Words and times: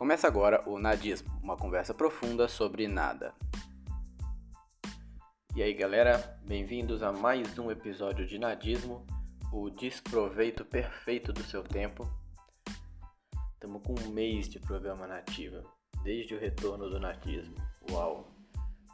Começa 0.00 0.26
agora 0.26 0.66
o 0.66 0.78
Nadismo, 0.78 1.30
uma 1.42 1.58
conversa 1.58 1.92
profunda 1.92 2.48
sobre 2.48 2.88
nada. 2.88 3.34
E 5.54 5.62
aí 5.62 5.74
galera, 5.74 6.40
bem-vindos 6.42 7.02
a 7.02 7.12
mais 7.12 7.58
um 7.58 7.70
episódio 7.70 8.26
de 8.26 8.38
Nadismo, 8.38 9.06
o 9.52 9.68
desproveito 9.68 10.64
perfeito 10.64 11.34
do 11.34 11.42
seu 11.42 11.62
tempo. 11.62 12.10
Estamos 13.52 13.82
com 13.82 13.94
um 14.00 14.08
mês 14.08 14.48
de 14.48 14.58
programa 14.58 15.06
nativa, 15.06 15.62
desde 16.02 16.34
o 16.34 16.40
retorno 16.40 16.88
do 16.88 16.98
nadismo. 16.98 17.56
Uau! 17.90 18.26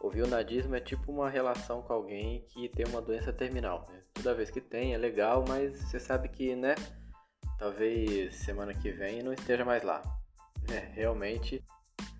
Ouvir 0.00 0.22
o 0.22 0.28
nadismo 0.28 0.74
é 0.74 0.80
tipo 0.80 1.12
uma 1.12 1.30
relação 1.30 1.82
com 1.82 1.92
alguém 1.92 2.44
que 2.48 2.68
tem 2.68 2.84
uma 2.84 3.00
doença 3.00 3.32
terminal. 3.32 3.86
Né? 3.92 4.00
Toda 4.12 4.34
vez 4.34 4.50
que 4.50 4.60
tem 4.60 4.92
é 4.92 4.98
legal, 4.98 5.44
mas 5.46 5.78
você 5.82 6.00
sabe 6.00 6.28
que, 6.30 6.56
né? 6.56 6.74
Talvez 7.60 8.34
semana 8.34 8.74
que 8.74 8.90
vem 8.90 9.22
não 9.22 9.32
esteja 9.32 9.64
mais 9.64 9.84
lá. 9.84 10.02
É, 10.70 10.88
realmente, 10.94 11.62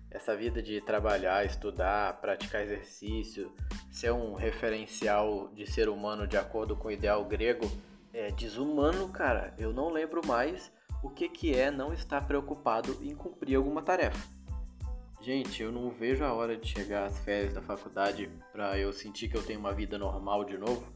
essa 0.09 0.35
vida 0.35 0.61
de 0.61 0.81
trabalhar, 0.81 1.45
estudar, 1.45 2.19
praticar 2.21 2.61
exercício, 2.61 3.51
ser 3.91 4.11
um 4.11 4.35
referencial 4.35 5.49
de 5.53 5.65
ser 5.65 5.89
humano 5.89 6.27
de 6.27 6.37
acordo 6.37 6.75
com 6.75 6.87
o 6.87 6.91
ideal 6.91 7.23
grego, 7.25 7.69
é 8.13 8.31
desumano, 8.31 9.09
cara. 9.09 9.53
Eu 9.57 9.73
não 9.73 9.89
lembro 9.89 10.25
mais 10.25 10.71
o 11.03 11.09
que, 11.09 11.29
que 11.29 11.53
é 11.53 11.69
não 11.69 11.93
estar 11.93 12.25
preocupado 12.25 12.97
em 13.01 13.15
cumprir 13.15 13.55
alguma 13.55 13.81
tarefa. 13.81 14.37
Gente, 15.21 15.61
eu 15.61 15.71
não 15.71 15.89
vejo 15.89 16.23
a 16.23 16.33
hora 16.33 16.55
de 16.55 16.67
chegar 16.67 17.05
às 17.05 17.19
férias 17.19 17.53
da 17.53 17.61
faculdade 17.61 18.29
para 18.51 18.77
eu 18.79 18.93
sentir 18.93 19.27
que 19.27 19.35
eu 19.35 19.43
tenho 19.43 19.59
uma 19.59 19.73
vida 19.73 19.97
normal 19.97 20.45
de 20.45 20.57
novo. 20.57 20.87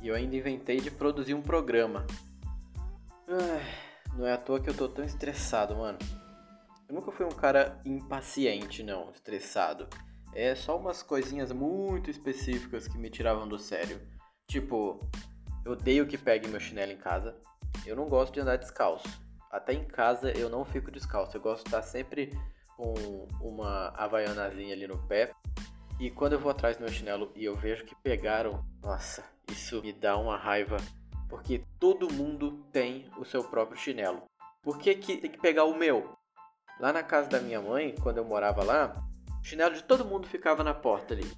E 0.00 0.08
eu 0.08 0.14
ainda 0.14 0.36
inventei 0.36 0.80
de 0.80 0.90
produzir 0.90 1.34
um 1.34 1.42
programa. 1.42 2.06
Não 4.16 4.26
é 4.26 4.32
à 4.32 4.38
toa 4.38 4.60
que 4.60 4.70
eu 4.70 4.76
tô 4.76 4.88
tão 4.88 5.04
estressado, 5.04 5.76
mano. 5.76 5.98
Eu 6.88 6.94
nunca 6.94 7.12
fui 7.12 7.26
um 7.26 7.30
cara 7.30 7.80
impaciente, 7.84 8.82
não, 8.82 9.10
estressado. 9.10 9.88
É 10.34 10.54
só 10.54 10.76
umas 10.78 11.02
coisinhas 11.02 11.52
muito 11.52 12.10
específicas 12.10 12.88
que 12.88 12.98
me 12.98 13.10
tiravam 13.10 13.48
do 13.48 13.58
sério. 13.58 14.00
Tipo, 14.46 14.98
eu 15.64 15.72
odeio 15.72 16.06
que 16.06 16.16
pegue 16.16 16.48
meu 16.48 16.60
chinelo 16.60 16.92
em 16.92 16.96
casa. 16.96 17.36
Eu 17.84 17.94
não 17.94 18.08
gosto 18.08 18.34
de 18.34 18.40
andar 18.40 18.56
descalço. 18.56 19.08
Até 19.50 19.72
em 19.72 19.84
casa 19.84 20.30
eu 20.32 20.48
não 20.48 20.64
fico 20.64 20.90
descalço. 20.90 21.36
Eu 21.36 21.40
gosto 21.40 21.64
de 21.64 21.68
estar 21.68 21.82
sempre 21.82 22.32
com 22.76 22.94
uma 23.40 23.88
havaianazinha 23.96 24.74
ali 24.74 24.86
no 24.86 24.98
pé. 25.06 25.32
E 26.00 26.10
quando 26.10 26.34
eu 26.34 26.38
vou 26.38 26.50
atrás 26.50 26.76
do 26.76 26.84
meu 26.84 26.92
chinelo 26.92 27.32
e 27.34 27.44
eu 27.44 27.56
vejo 27.56 27.84
que 27.84 27.94
pegaram, 27.96 28.64
nossa, 28.80 29.24
isso 29.50 29.82
me 29.82 29.92
dá 29.92 30.16
uma 30.16 30.36
raiva 30.36 30.76
porque 31.28 31.62
todo 31.78 32.12
mundo 32.12 32.64
tem 32.72 33.10
o 33.18 33.24
seu 33.24 33.44
próprio 33.44 33.78
chinelo. 33.78 34.22
Por 34.62 34.78
que, 34.78 34.94
que 34.94 35.18
tem 35.18 35.30
que 35.30 35.38
pegar 35.38 35.64
o 35.64 35.76
meu? 35.76 36.10
Lá 36.80 36.92
na 36.92 37.02
casa 37.02 37.28
da 37.28 37.40
minha 37.40 37.60
mãe, 37.60 37.94
quando 38.02 38.18
eu 38.18 38.24
morava 38.24 38.64
lá, 38.64 38.94
o 39.40 39.44
chinelo 39.44 39.74
de 39.74 39.82
todo 39.82 40.04
mundo 40.04 40.26
ficava 40.26 40.64
na 40.64 40.74
porta 40.74 41.14
ali. 41.14 41.30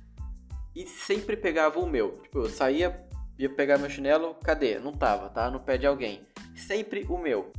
E 0.75 0.87
sempre 0.87 1.37
pegava 1.37 1.81
o 1.81 1.87
meu. 1.87 2.21
Tipo, 2.23 2.41
eu 2.41 2.49
saía, 2.49 3.05
ia 3.39 3.49
pegar 3.49 3.79
meu 3.79 3.91
chinelo, 3.91 4.35
cadê? 4.37 4.79
Não 4.79 4.93
tava, 4.93 5.29
tá? 5.29 5.51
No 5.51 5.61
pé 5.61 5.77
de 5.77 5.87
alguém. 5.87 6.23
Sempre 6.55 7.05
o 7.09 7.19
meu. 7.19 7.53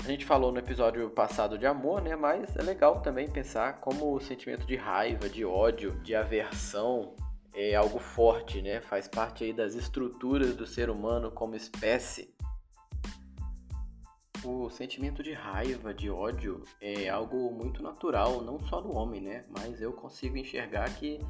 A 0.00 0.08
gente 0.08 0.24
falou 0.24 0.50
no 0.50 0.58
episódio 0.58 1.08
passado 1.10 1.56
de 1.56 1.64
amor, 1.64 2.02
né? 2.02 2.16
Mas 2.16 2.56
é 2.56 2.62
legal 2.62 3.00
também 3.00 3.30
pensar 3.30 3.76
como 3.76 4.12
o 4.12 4.20
sentimento 4.20 4.66
de 4.66 4.74
raiva, 4.74 5.28
de 5.28 5.44
ódio, 5.44 5.92
de 6.02 6.12
aversão 6.14 7.14
é 7.54 7.74
algo 7.74 7.98
forte, 7.98 8.62
né? 8.62 8.80
Faz 8.80 9.06
parte 9.06 9.44
aí 9.44 9.52
das 9.52 9.74
estruturas 9.74 10.54
do 10.54 10.66
ser 10.66 10.88
humano 10.88 11.30
como 11.30 11.54
espécie. 11.54 12.34
O 14.44 14.68
sentimento 14.70 15.22
de 15.22 15.32
raiva, 15.32 15.94
de 15.94 16.10
ódio 16.10 16.64
é 16.80 17.08
algo 17.08 17.52
muito 17.52 17.82
natural, 17.82 18.42
não 18.42 18.58
só 18.58 18.80
no 18.80 18.92
homem, 18.92 19.20
né? 19.20 19.44
Mas 19.48 19.80
eu 19.80 19.92
consigo 19.92 20.36
enxergar 20.36 20.92
que 20.96 21.20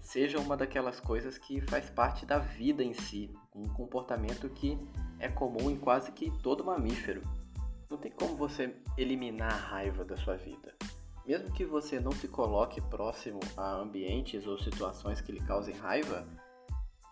seja 0.00 0.38
uma 0.38 0.56
daquelas 0.56 1.00
coisas 1.00 1.38
que 1.38 1.60
faz 1.60 1.90
parte 1.90 2.24
da 2.26 2.38
vida 2.38 2.82
em 2.82 2.92
si, 2.92 3.30
um 3.54 3.68
comportamento 3.68 4.48
que 4.48 4.78
é 5.18 5.28
comum 5.28 5.70
em 5.70 5.76
quase 5.76 6.12
que 6.12 6.30
todo 6.38 6.64
mamífero. 6.64 7.22
Não 7.90 7.96
tem 7.96 8.10
como 8.12 8.36
você 8.36 8.76
eliminar 8.96 9.52
a 9.52 9.56
raiva 9.56 10.04
da 10.04 10.16
sua 10.16 10.36
vida. 10.36 10.74
Mesmo 11.24 11.52
que 11.52 11.64
você 11.64 12.00
não 12.00 12.12
se 12.12 12.26
coloque 12.26 12.80
próximo 12.80 13.38
a 13.56 13.74
ambientes 13.74 14.46
ou 14.46 14.58
situações 14.58 15.20
que 15.20 15.30
lhe 15.30 15.40
causem 15.40 15.74
raiva, 15.74 16.26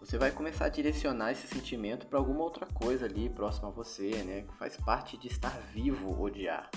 você 0.00 0.18
vai 0.18 0.30
começar 0.32 0.64
a 0.64 0.68
direcionar 0.70 1.30
esse 1.30 1.46
sentimento 1.46 2.06
para 2.06 2.18
alguma 2.18 2.40
outra 2.40 2.66
coisa 2.66 3.04
ali 3.06 3.28
próxima 3.28 3.68
a 3.68 3.70
você, 3.70 4.10
né? 4.24 4.42
Que 4.42 4.56
faz 4.56 4.76
parte 4.78 5.16
de 5.16 5.28
estar 5.28 5.56
vivo, 5.72 6.20
odiar. 6.20 6.70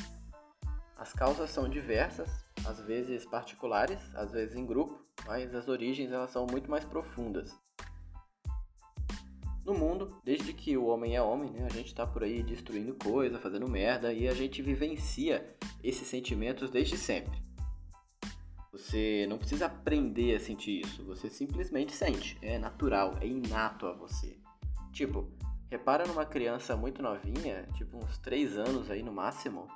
As 0.95 1.11
causas 1.11 1.49
são 1.49 1.67
diversas, 1.67 2.29
às 2.65 2.79
vezes 2.81 3.25
particulares, 3.25 3.99
às 4.13 4.31
vezes 4.31 4.55
em 4.55 4.65
grupo, 4.65 5.01
mas 5.25 5.55
as 5.55 5.67
origens 5.67 6.11
elas 6.11 6.31
são 6.31 6.45
muito 6.45 6.69
mais 6.69 6.85
profundas. 6.85 7.51
No 9.65 9.73
mundo, 9.73 10.19
desde 10.25 10.51
que 10.51 10.75
o 10.75 10.87
homem 10.87 11.15
é 11.15 11.21
homem, 11.21 11.49
né, 11.51 11.65
a 11.65 11.73
gente 11.73 11.87
está 11.87 12.05
por 12.05 12.21
aí 12.23 12.43
destruindo 12.43 12.95
coisa, 12.95 13.39
fazendo 13.39 13.69
merda 13.69 14.11
e 14.11 14.27
a 14.27 14.33
gente 14.33 14.61
vivencia 14.61 15.55
esses 15.81 16.05
sentimentos 16.05 16.69
desde 16.69 16.97
sempre. 16.97 17.41
Você 18.73 19.25
não 19.29 19.37
precisa 19.37 19.67
aprender 19.67 20.35
a 20.35 20.39
sentir 20.39 20.81
isso, 20.81 21.05
você 21.05 21.29
simplesmente 21.29 21.93
sente, 21.93 22.37
é 22.41 22.57
natural, 22.57 23.17
é 23.21 23.27
inato 23.27 23.85
a 23.85 23.93
você. 23.93 24.37
Tipo, 24.91 25.31
repara 25.69 26.05
numa 26.05 26.25
criança 26.25 26.75
muito 26.75 27.01
novinha, 27.01 27.65
tipo 27.75 27.97
uns 27.97 28.17
3 28.17 28.57
anos 28.57 28.91
aí 28.91 29.01
no 29.01 29.13
máximo, 29.13 29.67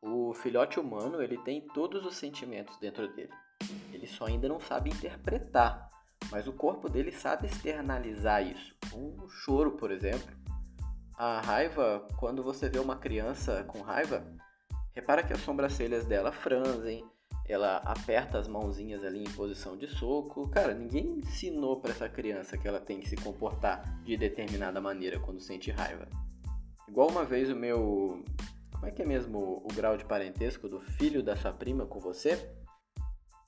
o 0.00 0.32
filhote 0.32 0.80
humano 0.80 1.20
ele 1.20 1.36
tem 1.38 1.60
todos 1.60 2.06
os 2.06 2.16
sentimentos 2.16 2.78
dentro 2.78 3.12
dele. 3.14 3.32
Ele 3.92 4.06
só 4.06 4.26
ainda 4.26 4.48
não 4.48 4.60
sabe 4.60 4.90
interpretar 4.90 5.90
mas 6.30 6.46
o 6.46 6.52
corpo 6.52 6.88
dele 6.88 7.12
sabe 7.12 7.46
externalizar 7.46 8.46
isso. 8.46 8.74
Um 8.94 9.28
choro, 9.28 9.72
por 9.72 9.90
exemplo. 9.90 10.34
A 11.16 11.40
raiva, 11.40 12.06
quando 12.18 12.42
você 12.42 12.68
vê 12.68 12.78
uma 12.78 12.96
criança 12.96 13.64
com 13.64 13.80
raiva, 13.80 14.24
repara 14.94 15.22
que 15.22 15.32
as 15.32 15.40
sobrancelhas 15.40 16.04
dela 16.04 16.30
franzem, 16.30 17.04
ela 17.48 17.76
aperta 17.78 18.38
as 18.38 18.48
mãozinhas 18.48 19.04
ali 19.04 19.22
em 19.22 19.30
posição 19.30 19.76
de 19.76 19.86
soco. 19.86 20.48
Cara, 20.48 20.74
ninguém 20.74 21.18
ensinou 21.18 21.80
para 21.80 21.92
essa 21.92 22.08
criança 22.08 22.58
que 22.58 22.66
ela 22.66 22.80
tem 22.80 23.00
que 23.00 23.08
se 23.08 23.16
comportar 23.16 24.02
de 24.02 24.16
determinada 24.16 24.80
maneira 24.80 25.20
quando 25.20 25.40
sente 25.40 25.70
raiva. 25.70 26.08
Igual 26.88 27.08
uma 27.08 27.24
vez 27.24 27.50
o 27.50 27.56
meu. 27.56 28.22
Como 28.72 28.86
é 28.86 28.90
que 28.90 29.02
é 29.02 29.06
mesmo 29.06 29.62
o 29.64 29.68
grau 29.74 29.96
de 29.96 30.04
parentesco 30.04 30.68
do 30.68 30.80
filho 30.80 31.22
da 31.22 31.34
sua 31.34 31.52
prima 31.52 31.86
com 31.86 31.98
você? 31.98 32.36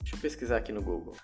Deixa 0.00 0.16
eu 0.16 0.20
pesquisar 0.20 0.56
aqui 0.56 0.72
no 0.72 0.80
Google. 0.80 1.14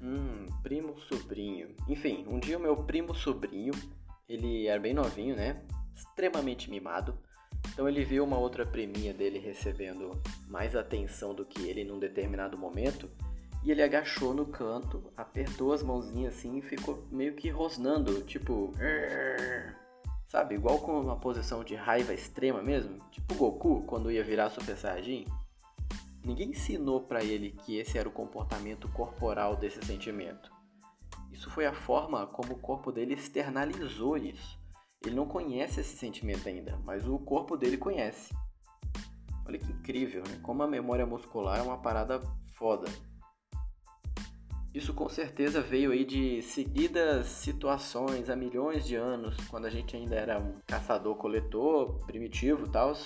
Hum, 0.00 0.46
primo 0.62 0.98
sobrinho. 0.98 1.74
Enfim, 1.88 2.24
um 2.28 2.38
dia 2.38 2.58
o 2.58 2.60
meu 2.60 2.76
primo 2.76 3.14
sobrinho, 3.14 3.72
ele 4.28 4.66
era 4.66 4.80
bem 4.80 4.94
novinho, 4.94 5.34
né? 5.34 5.62
Extremamente 5.94 6.70
mimado. 6.70 7.18
Então 7.72 7.88
ele 7.88 8.04
viu 8.04 8.24
uma 8.24 8.38
outra 8.38 8.64
priminha 8.64 9.12
dele 9.12 9.38
recebendo 9.38 10.20
mais 10.48 10.76
atenção 10.76 11.34
do 11.34 11.44
que 11.44 11.68
ele 11.68 11.84
num 11.84 11.98
determinado 11.98 12.56
momento. 12.56 13.10
E 13.64 13.70
ele 13.70 13.82
agachou 13.82 14.32
no 14.32 14.46
canto, 14.46 15.12
apertou 15.16 15.72
as 15.72 15.82
mãozinhas 15.82 16.36
assim 16.36 16.58
e 16.58 16.62
ficou 16.62 17.04
meio 17.10 17.34
que 17.34 17.48
rosnando, 17.48 18.22
tipo. 18.22 18.72
Sabe, 20.28 20.54
igual 20.54 20.78
com 20.80 21.00
uma 21.00 21.16
posição 21.16 21.64
de 21.64 21.74
raiva 21.74 22.14
extrema 22.14 22.62
mesmo. 22.62 22.98
Tipo 23.10 23.34
Goku 23.34 23.82
quando 23.86 24.10
ia 24.10 24.22
virar 24.22 24.50
Super 24.50 24.76
Saiyajin. 24.76 25.24
Ninguém 26.26 26.50
ensinou 26.50 27.02
para 27.02 27.22
ele 27.22 27.52
que 27.52 27.76
esse 27.76 27.96
era 27.96 28.08
o 28.08 28.12
comportamento 28.12 28.88
corporal 28.88 29.54
desse 29.54 29.80
sentimento. 29.86 30.50
Isso 31.30 31.48
foi 31.48 31.66
a 31.66 31.72
forma 31.72 32.26
como 32.26 32.54
o 32.54 32.58
corpo 32.58 32.90
dele 32.90 33.14
externalizou 33.14 34.16
isso. 34.16 34.58
Ele 35.04 35.14
não 35.14 35.24
conhece 35.24 35.78
esse 35.78 35.96
sentimento 35.96 36.48
ainda, 36.48 36.80
mas 36.84 37.06
o 37.06 37.16
corpo 37.20 37.56
dele 37.56 37.78
conhece. 37.78 38.34
Olha 39.46 39.56
que 39.56 39.70
incrível, 39.70 40.24
né? 40.26 40.40
Como 40.42 40.64
a 40.64 40.66
memória 40.66 41.06
muscular 41.06 41.60
é 41.60 41.62
uma 41.62 41.78
parada 41.78 42.20
foda. 42.56 42.90
Isso 44.74 44.92
com 44.92 45.08
certeza 45.08 45.62
veio 45.62 45.92
aí 45.92 46.04
de 46.04 46.42
seguidas 46.42 47.28
situações 47.28 48.28
há 48.28 48.34
milhões 48.34 48.84
de 48.84 48.96
anos, 48.96 49.36
quando 49.48 49.66
a 49.66 49.70
gente 49.70 49.94
ainda 49.94 50.16
era 50.16 50.40
um 50.40 50.54
caçador-coletor 50.66 52.04
primitivo 52.04 52.66
e 52.66 52.70
tal 52.70 52.96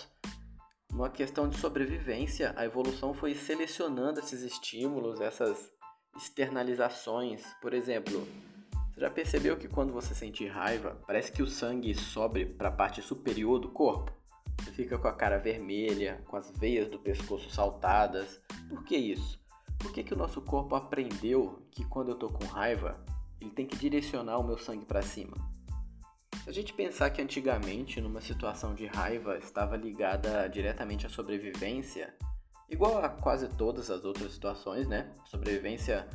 uma 0.92 1.08
questão 1.08 1.48
de 1.48 1.56
sobrevivência, 1.58 2.52
a 2.56 2.64
evolução 2.64 3.14
foi 3.14 3.34
selecionando 3.34 4.20
esses 4.20 4.42
estímulos, 4.42 5.20
essas 5.20 5.70
externalizações. 6.16 7.42
Por 7.60 7.72
exemplo, 7.72 8.26
você 8.92 9.00
já 9.00 9.10
percebeu 9.10 9.56
que 9.56 9.68
quando 9.68 9.92
você 9.92 10.14
sente 10.14 10.46
raiva, 10.46 11.00
parece 11.06 11.32
que 11.32 11.42
o 11.42 11.46
sangue 11.46 11.94
sobe 11.94 12.44
para 12.44 12.68
a 12.68 12.72
parte 12.72 13.00
superior 13.00 13.58
do 13.58 13.68
corpo? 13.68 14.12
Você 14.58 14.72
fica 14.72 14.98
com 14.98 15.08
a 15.08 15.12
cara 15.12 15.38
vermelha, 15.38 16.22
com 16.26 16.36
as 16.36 16.50
veias 16.50 16.88
do 16.88 16.98
pescoço 16.98 17.50
saltadas. 17.50 18.40
Por 18.68 18.84
que 18.84 18.96
isso? 18.96 19.40
Por 19.78 19.92
que, 19.92 20.04
que 20.04 20.12
o 20.12 20.16
nosso 20.16 20.42
corpo 20.42 20.74
aprendeu 20.74 21.62
que 21.70 21.84
quando 21.84 22.10
eu 22.10 22.14
tô 22.16 22.28
com 22.28 22.44
raiva, 22.44 23.02
ele 23.40 23.50
tem 23.50 23.66
que 23.66 23.76
direcionar 23.76 24.38
o 24.38 24.44
meu 24.44 24.58
sangue 24.58 24.84
para 24.84 25.00
cima? 25.00 25.34
Se 26.42 26.48
a 26.48 26.52
gente 26.52 26.72
pensar 26.72 27.10
que 27.10 27.20
antigamente, 27.20 28.00
numa 28.00 28.20
situação 28.20 28.74
de 28.74 28.86
raiva, 28.86 29.36
estava 29.36 29.76
ligada 29.76 30.48
diretamente 30.48 31.06
à 31.06 31.08
sobrevivência, 31.08 32.14
igual 32.68 33.04
a 33.04 33.08
quase 33.10 33.46
todas 33.48 33.90
as 33.90 34.04
outras 34.04 34.32
situações, 34.32 34.88
né? 34.88 35.12
A 35.22 35.26
sobrevivência 35.26 36.08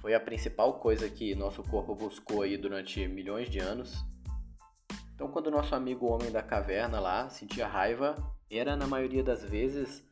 foi 0.00 0.14
a 0.14 0.20
principal 0.20 0.74
coisa 0.80 1.08
que 1.08 1.34
nosso 1.34 1.62
corpo 1.62 1.94
buscou 1.94 2.42
aí 2.42 2.58
durante 2.58 3.08
milhões 3.08 3.48
de 3.48 3.58
anos. 3.58 4.04
Então, 5.14 5.28
quando 5.28 5.50
nosso 5.50 5.74
amigo 5.74 6.06
homem 6.06 6.30
da 6.30 6.42
caverna 6.42 7.00
lá 7.00 7.30
sentia 7.30 7.66
raiva, 7.66 8.14
era 8.50 8.76
na 8.76 8.86
maioria 8.86 9.22
das 9.22 9.42
vezes 9.42 10.06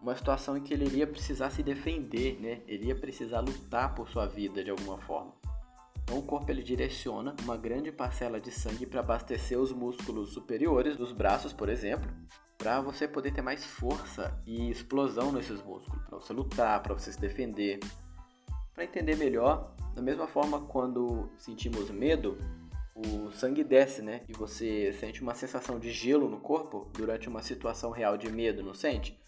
uma 0.00 0.14
situação 0.14 0.56
em 0.56 0.62
que 0.62 0.74
ele 0.74 0.84
iria 0.84 1.06
precisar 1.06 1.48
se 1.50 1.62
defender, 1.62 2.38
né? 2.40 2.60
Ele 2.66 2.88
ia 2.88 2.94
precisar 2.94 3.40
lutar 3.40 3.94
por 3.94 4.08
sua 4.10 4.26
vida 4.26 4.62
de 4.62 4.70
alguma 4.70 4.98
forma. 4.98 5.45
Então 6.06 6.20
o 6.20 6.22
corpo 6.22 6.48
ele 6.52 6.62
direciona 6.62 7.34
uma 7.42 7.56
grande 7.56 7.90
parcela 7.90 8.40
de 8.40 8.52
sangue 8.52 8.86
para 8.86 9.00
abastecer 9.00 9.58
os 9.58 9.72
músculos 9.72 10.32
superiores 10.32 10.96
dos 10.96 11.10
braços, 11.10 11.52
por 11.52 11.68
exemplo, 11.68 12.08
para 12.56 12.80
você 12.80 13.08
poder 13.08 13.32
ter 13.32 13.42
mais 13.42 13.64
força 13.64 14.40
e 14.46 14.70
explosão 14.70 15.32
nesses 15.32 15.60
músculos, 15.60 16.00
para 16.04 16.16
você 16.16 16.32
lutar, 16.32 16.80
para 16.80 16.94
você 16.94 17.12
se 17.12 17.20
defender. 17.20 17.80
Para 18.72 18.84
entender 18.84 19.16
melhor, 19.16 19.74
da 19.96 20.00
mesma 20.00 20.28
forma 20.28 20.60
quando 20.60 21.28
sentimos 21.38 21.90
medo, 21.90 22.38
o 22.94 23.32
sangue 23.32 23.64
desce, 23.64 24.00
né? 24.00 24.20
E 24.28 24.32
você 24.32 24.92
sente 24.92 25.22
uma 25.22 25.34
sensação 25.34 25.76
de 25.76 25.90
gelo 25.90 26.30
no 26.30 26.38
corpo 26.38 26.88
durante 26.94 27.28
uma 27.28 27.42
situação 27.42 27.90
real 27.90 28.16
de 28.16 28.30
medo, 28.30 28.62
não 28.62 28.74
sente? 28.74 29.20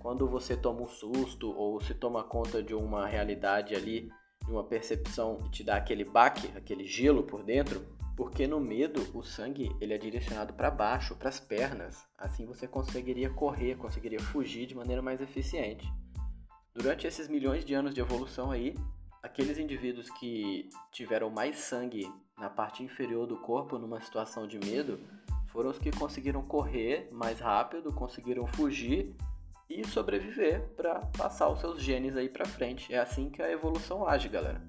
Quando 0.00 0.26
você 0.26 0.56
toma 0.56 0.82
um 0.82 0.88
susto 0.88 1.48
ou 1.56 1.80
se 1.80 1.94
toma 1.94 2.24
conta 2.24 2.60
de 2.60 2.74
uma 2.74 3.06
realidade 3.06 3.74
ali, 3.74 4.10
de 4.44 4.50
uma 4.50 4.64
percepção 4.64 5.36
que 5.36 5.50
te 5.50 5.64
dá 5.64 5.76
aquele 5.76 6.04
baque, 6.04 6.50
aquele 6.56 6.86
gelo 6.86 7.22
por 7.22 7.42
dentro, 7.42 7.84
porque 8.16 8.46
no 8.46 8.60
medo 8.60 9.00
o 9.16 9.22
sangue 9.22 9.74
ele 9.80 9.92
é 9.92 9.98
direcionado 9.98 10.52
para 10.52 10.70
baixo, 10.70 11.16
para 11.16 11.28
as 11.28 11.40
pernas. 11.40 12.06
Assim 12.16 12.46
você 12.46 12.68
conseguiria 12.68 13.30
correr, 13.30 13.76
conseguiria 13.76 14.20
fugir 14.20 14.66
de 14.66 14.74
maneira 14.74 15.02
mais 15.02 15.20
eficiente. 15.20 15.90
Durante 16.72 17.06
esses 17.06 17.28
milhões 17.28 17.64
de 17.64 17.74
anos 17.74 17.94
de 17.94 18.00
evolução 18.00 18.50
aí, 18.50 18.74
aqueles 19.22 19.58
indivíduos 19.58 20.10
que 20.10 20.68
tiveram 20.92 21.30
mais 21.30 21.58
sangue 21.58 22.10
na 22.38 22.50
parte 22.50 22.82
inferior 22.82 23.26
do 23.26 23.36
corpo 23.36 23.78
numa 23.78 24.00
situação 24.00 24.46
de 24.46 24.58
medo 24.58 25.00
foram 25.46 25.70
os 25.70 25.78
que 25.78 25.92
conseguiram 25.92 26.42
correr 26.42 27.08
mais 27.12 27.38
rápido, 27.38 27.92
conseguiram 27.92 28.46
fugir 28.46 29.14
e 29.74 29.86
sobreviver 29.86 30.60
para 30.76 31.00
passar 31.18 31.48
os 31.48 31.60
seus 31.60 31.82
genes 31.82 32.16
aí 32.16 32.28
para 32.28 32.44
frente. 32.44 32.94
É 32.94 32.98
assim 32.98 33.28
que 33.28 33.42
a 33.42 33.50
evolução 33.50 34.06
age, 34.06 34.28
galera. 34.28 34.62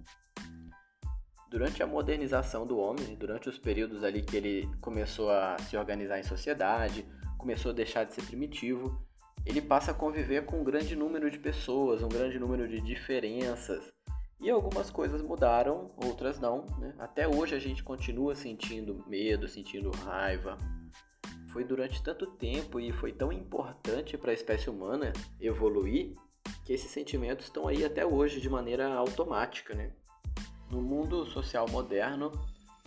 Durante 1.49 1.83
a 1.83 1.87
modernização 1.87 2.65
do 2.65 2.77
homem, 2.77 3.15
durante 3.15 3.47
os 3.47 3.57
períodos 3.57 4.03
ali 4.03 4.23
que 4.23 4.35
ele 4.35 4.69
começou 4.81 5.29
a 5.29 5.57
se 5.59 5.77
organizar 5.77 6.19
em 6.19 6.23
sociedade, 6.23 7.05
começou 7.37 7.71
a 7.71 7.75
deixar 7.75 8.03
de 8.03 8.13
ser 8.13 8.23
primitivo, 8.23 9.05
ele 9.45 9.61
passa 9.61 9.91
a 9.91 9.93
conviver 9.93 10.43
com 10.45 10.61
um 10.61 10.63
grande 10.63 10.95
número 10.95 11.29
de 11.29 11.37
pessoas, 11.37 12.01
um 12.01 12.09
grande 12.09 12.39
número 12.39 12.67
de 12.67 12.81
diferenças. 12.81 13.93
E 14.39 14.49
algumas 14.49 14.89
coisas 14.89 15.21
mudaram, 15.21 15.87
outras 16.03 16.39
não. 16.39 16.65
Né? 16.79 16.93
Até 16.97 17.27
hoje 17.27 17.55
a 17.55 17.59
gente 17.59 17.83
continua 17.83 18.35
sentindo 18.35 19.03
medo, 19.07 19.47
sentindo 19.47 19.91
raiva, 19.91 20.57
foi 21.55 21.63
durante 21.63 22.03
tanto 22.03 22.27
tempo 22.27 22.81
e 22.81 22.91
foi 22.91 23.13
tão 23.13 23.31
importante 23.31 24.17
para 24.17 24.31
a 24.31 24.33
espécie 24.33 24.69
humana 24.69 25.13
evoluir 25.39 26.11
que 26.65 26.73
esses 26.73 26.91
sentimentos 26.91 27.45
estão 27.45 27.65
aí 27.65 27.85
até 27.85 28.05
hoje 28.05 28.41
de 28.41 28.49
maneira 28.49 28.93
automática, 28.93 29.73
né? 29.73 29.93
No 30.69 30.81
mundo 30.81 31.25
social 31.25 31.65
moderno, 31.69 32.29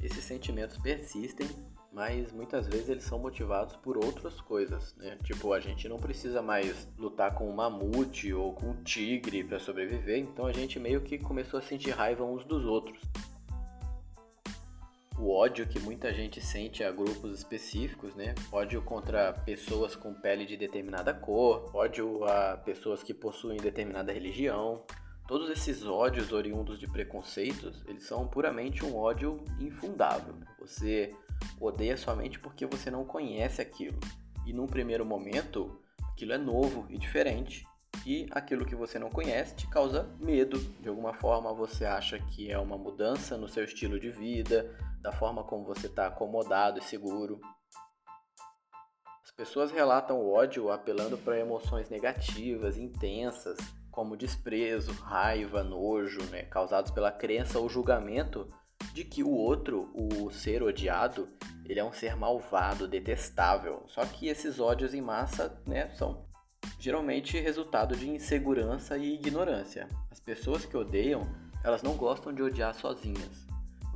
esses 0.03 0.23
sentimentos 0.23 0.77
persistem, 0.77 1.49
mas 1.91 2.31
muitas 2.31 2.67
vezes 2.67 2.91
eles 2.91 3.05
são 3.05 3.19
motivados 3.19 3.75
por 3.77 3.97
outras 3.97 4.39
coisas, 4.39 4.95
né? 4.97 5.17
Tipo, 5.25 5.55
a 5.55 5.61
gente 5.61 5.89
não 5.89 5.97
precisa 5.97 6.43
mais 6.43 6.87
lutar 6.99 7.35
com 7.35 7.49
um 7.49 7.55
mamute 7.55 8.35
ou 8.35 8.53
com 8.53 8.73
um 8.73 8.83
tigre 8.83 9.43
para 9.43 9.59
sobreviver, 9.59 10.19
então 10.19 10.45
a 10.45 10.53
gente 10.53 10.79
meio 10.79 11.01
que 11.01 11.17
começou 11.17 11.59
a 11.59 11.63
sentir 11.63 11.93
raiva 11.93 12.23
uns 12.23 12.45
dos 12.45 12.67
outros 12.67 13.01
o 15.19 15.31
ódio 15.31 15.67
que 15.67 15.81
muita 15.81 16.15
gente 16.15 16.41
sente 16.41 16.85
a 16.85 16.93
grupos 16.93 17.37
específicos, 17.37 18.15
né? 18.15 18.35
Ódio 18.53 18.81
contra 18.83 19.33
pessoas 19.33 19.97
com 19.97 20.15
pele 20.15 20.47
de 20.47 20.57
determinada 20.57 21.13
cor, 21.13 21.75
ódio 21.75 22.25
a 22.25 22.57
pessoas 22.57 23.03
que 23.03 23.13
possuem 23.13 23.59
determinada 23.59 24.13
religião. 24.13 24.85
Todos 25.27 25.51
esses 25.51 25.85
ódios 25.85 26.33
oriundos 26.33 26.79
de 26.79 26.87
preconceitos, 26.87 27.85
eles 27.87 28.05
são 28.05 28.27
puramente 28.29 28.85
um 28.85 28.97
ódio 28.97 29.45
infundável. 29.61 30.35
Você 30.61 31.13
odeia 31.61 31.97
somente 31.97 32.39
porque 32.39 32.65
você 32.65 32.91
não 32.91 33.05
conhece 33.05 33.61
aquilo. 33.61 33.99
E 34.47 34.53
num 34.53 34.67
primeiro 34.67 35.05
momento, 35.05 35.79
aquilo 36.13 36.33
é 36.33 36.39
novo 36.39 36.87
e 36.89 36.97
diferente. 36.97 37.67
E 38.07 38.27
aquilo 38.31 38.65
que 38.65 38.75
você 38.75 38.99
não 38.99 39.11
conhece 39.11 39.57
te 39.57 39.69
causa 39.69 40.09
medo. 40.19 40.59
De 40.81 40.89
alguma 40.89 41.13
forma 41.13 41.53
você 41.53 41.85
acha 41.85 42.19
que 42.19 42.51
é 42.51 42.59
uma 42.59 42.79
mudança 42.79 43.37
no 43.37 43.49
seu 43.49 43.65
estilo 43.65 43.99
de 44.01 44.11
vida, 44.11 44.75
da 45.01 45.13
forma 45.13 45.45
como 45.45 45.65
você 45.65 45.87
está 45.87 46.07
acomodado 46.07 46.79
e 46.79 46.83
seguro. 46.83 47.41
As 49.25 49.31
pessoas 49.31 49.71
relatam 49.71 50.19
o 50.19 50.33
ódio 50.33 50.71
apelando 50.71 51.19
para 51.19 51.39
emoções 51.39 51.89
negativas, 51.91 52.79
intensas, 52.79 53.59
como 53.91 54.17
desprezo, 54.17 54.93
raiva, 54.93 55.63
nojo, 55.63 56.23
né, 56.31 56.43
causados 56.45 56.91
pela 56.91 57.11
crença 57.11 57.59
ou 57.59 57.69
julgamento 57.69 58.49
de 58.95 59.05
que 59.05 59.23
o 59.23 59.31
outro, 59.31 59.91
o 59.93 60.31
ser 60.31 60.63
odiado, 60.63 61.29
ele 61.65 61.81
é 61.81 61.85
um 61.85 61.93
ser 61.93 62.17
malvado, 62.17 62.89
detestável. 62.89 63.83
Só 63.87 64.05
que 64.07 64.29
esses 64.29 64.59
ódios 64.61 64.95
em 64.95 65.01
massa, 65.01 65.61
né, 65.67 65.91
são 65.91 66.28
geralmente 66.79 67.39
resultado 67.39 67.97
de 67.97 68.09
insegurança 68.09 68.97
e 68.97 69.15
ignorância. 69.15 69.89
As 70.11 70.21
pessoas 70.21 70.65
que 70.65 70.77
odeiam, 70.77 71.27
elas 71.65 71.83
não 71.83 71.97
gostam 71.97 72.33
de 72.33 72.43
odiar 72.43 72.75
sozinhas 72.75 73.49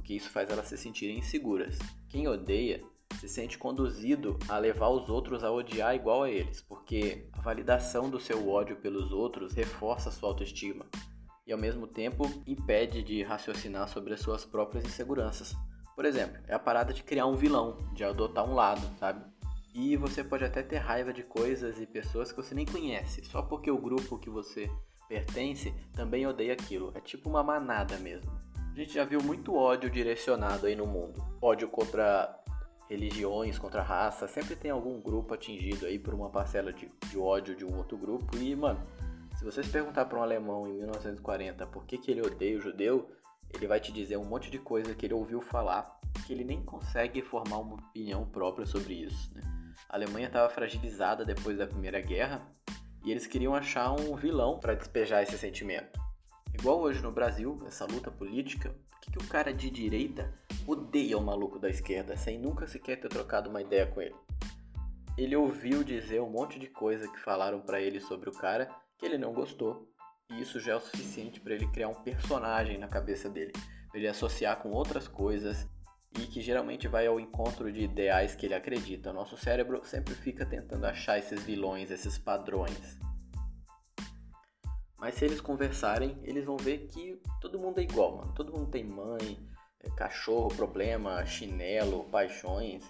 porque 0.03 0.15
isso 0.15 0.31
faz 0.31 0.51
elas 0.51 0.67
se 0.67 0.77
sentirem 0.77 1.19
inseguras. 1.19 1.79
Quem 2.09 2.27
odeia 2.27 2.83
se 3.21 3.29
sente 3.29 3.57
conduzido 3.57 4.37
a 4.49 4.59
levar 4.59 4.89
os 4.89 5.09
outros 5.09 5.45
a 5.45 5.51
odiar 5.51 5.95
igual 5.95 6.25
a 6.25 6.31
eles, 6.31 6.61
porque 6.61 7.29
a 7.33 7.41
validação 7.41 8.11
do 8.11 8.19
seu 8.19 8.49
ódio 8.49 8.77
pelos 8.77 9.13
outros 9.13 9.55
reforça 9.55 10.11
sua 10.11 10.31
autoestima 10.31 10.85
e 11.47 11.53
ao 11.53 11.59
mesmo 11.59 11.87
tempo 11.87 12.25
impede 12.47 13.03
de 13.03 13.23
raciocinar 13.23 13.89
sobre 13.89 14.13
as 14.13 14.21
suas 14.21 14.45
próprias 14.45 14.85
inseguranças. 14.85 15.55
Por 15.95 16.05
exemplo, 16.05 16.43
é 16.49 16.55
a 16.55 16.59
parada 16.59 16.93
de 16.93 17.05
criar 17.05 17.27
um 17.27 17.37
vilão, 17.37 17.79
de 17.95 18.03
adotar 18.03 18.45
um 18.45 18.55
lado, 18.55 18.83
sabe? 18.99 19.25
E 19.75 19.97
você 19.97 20.23
pode 20.23 20.45
até 20.45 20.63
ter 20.63 20.79
raiva 20.79 21.13
de 21.13 21.23
coisas 21.23 21.81
e 21.81 21.87
pessoas 21.87 22.31
que 22.31 22.37
você 22.37 22.55
nem 22.55 22.67
conhece, 22.67 23.25
só 23.25 23.41
porque 23.41 23.71
o 23.71 23.79
grupo 23.79 24.19
que 24.19 24.29
você 24.29 24.71
pertence 25.09 25.73
também 25.95 26.27
odeia 26.27 26.53
aquilo. 26.53 26.93
É 26.95 27.01
tipo 27.01 27.29
uma 27.31 27.43
manada 27.43 27.97
mesmo. 27.99 28.31
A 28.55 28.75
gente 28.75 28.93
já 28.93 29.05
viu 29.05 29.23
muito 29.23 29.55
ódio 29.55 29.91
direcionado 29.91 30.67
aí 30.67 30.75
no 30.75 30.87
mundo. 30.87 31.23
Ódio 31.41 31.69
contra 31.69 32.39
religiões, 32.89 33.59
contra 33.59 33.83
raça. 33.83 34.29
Sempre 34.29 34.57
tem 34.57 34.71
algum 34.71 35.01
grupo 35.01 35.35
atingido 35.35 35.87
aí 35.87 35.99
por 35.99 36.15
uma 36.15 36.31
parcela 36.31 36.73
de, 36.73 36.91
de 37.11 37.19
ódio 37.19 37.55
de 37.55 37.65
um 37.65 37.77
outro 37.77 37.97
grupo. 37.97 38.37
E, 38.39 38.55
mano, 38.57 38.81
se 39.39 39.45
vocês 39.45 39.69
perguntar 39.69 40.05
para 40.07 40.19
um 40.19 40.23
alemão 40.23 40.67
em 40.67 40.75
1940 40.75 41.67
por 41.67 41.85
que, 41.85 41.99
que 41.99 42.11
ele 42.11 42.23
odeia 42.23 42.57
o 42.57 42.61
judeu, 42.61 43.11
ele 43.55 43.67
vai 43.67 43.81
te 43.81 43.93
dizer 43.93 44.17
um 44.17 44.25
monte 44.25 44.51
de 44.51 44.59
coisa 44.59 44.95
que 44.95 45.07
ele 45.07 45.15
ouviu 45.15 45.41
falar 45.41 46.01
que 46.27 46.33
ele 46.33 46.45
nem 46.45 46.63
consegue 46.63 47.23
formar 47.23 47.59
uma 47.59 47.75
opinião 47.75 48.25
própria 48.27 48.67
sobre 48.67 48.95
isso. 48.95 49.35
Né? 49.35 49.43
A 49.89 49.97
Alemanha 49.97 50.27
estava 50.27 50.49
fragilizada 50.49 51.25
depois 51.25 51.59
da 51.59 51.67
Primeira 51.67 52.01
Guerra 52.01 52.47
e 53.05 53.11
eles 53.11 53.27
queriam 53.27 53.55
achar 53.55 53.93
um 53.93 54.15
vilão 54.17 54.59
para 54.59 54.75
despejar 54.75 55.23
esse 55.23 55.37
sentimento. 55.37 56.01
Igual 56.55 56.81
hoje 56.81 57.03
no 57.03 57.11
Brasil, 57.11 57.63
essa 57.67 57.85
luta 57.87 58.11
política, 58.11 58.71
por 58.89 59.01
que, 59.01 59.11
que 59.11 59.19
o 59.19 59.29
cara 59.29 59.53
de 59.53 59.71
direita 59.71 60.33
odeia 60.67 61.19
o 61.19 61.23
maluco 61.23 61.59
da 61.59 61.69
esquerda 61.69 62.17
sem 62.17 62.39
nunca 62.39 62.67
sequer 62.67 63.01
ter 63.01 63.09
trocado 63.09 63.51
uma 63.51 63.61
ideia 63.61 63.87
com 63.87 64.01
ele? 64.01 64.15
Ele 65.17 65.35
ouviu 65.37 65.83
dizer 65.83 66.21
um 66.21 66.31
monte 66.31 66.59
de 66.59 66.69
coisa 66.69 67.09
que 67.09 67.19
falaram 67.19 67.61
para 67.61 67.81
ele 67.81 68.01
sobre 68.01 68.31
o 68.31 68.33
cara 68.33 68.71
que 68.97 69.05
ele 69.05 69.19
não 69.19 69.33
gostou, 69.33 69.91
e 70.31 70.41
isso 70.41 70.61
já 70.61 70.73
é 70.73 70.77
o 70.77 70.81
suficiente 70.81 71.41
para 71.41 71.55
ele 71.55 71.67
criar 71.67 71.89
um 71.89 72.03
personagem 72.03 72.79
na 72.79 72.87
cabeça 72.87 73.29
dele, 73.29 73.53
ele 73.93 74.07
associar 74.07 74.63
com 74.63 74.71
outras 74.71 75.09
coisas 75.09 75.67
e 76.19 76.27
que 76.27 76.41
geralmente 76.41 76.89
vai 76.89 77.07
ao 77.07 77.19
encontro 77.19 77.73
de 77.73 77.83
ideais 77.83 78.35
que 78.35 78.47
ele 78.47 78.55
acredita. 78.55 79.13
Nosso 79.13 79.37
cérebro 79.37 79.83
sempre 79.85 80.15
fica 80.15 80.45
tentando 80.45 80.85
achar 80.87 81.19
esses 81.19 81.43
vilões, 81.43 81.91
esses 81.91 82.19
padrões. 82.19 82.99
Mas 84.99 85.17
se 85.17 85.25
eles 85.25 85.41
conversarem, 85.41 86.17
eles 86.23 86.45
vão 86.45 86.57
ver 86.57 86.87
que 86.87 87.21
todo 87.41 87.59
mundo 87.59 87.81
é 87.81 87.83
igual, 87.83 88.19
mano. 88.19 88.33
Todo 88.35 88.53
mundo 88.53 88.71
tem 88.71 88.85
mãe, 88.85 89.37
é, 89.81 89.91
cachorro, 89.91 90.49
problema, 90.49 91.27
chinelo, 91.27 92.05
paixões. 92.05 92.85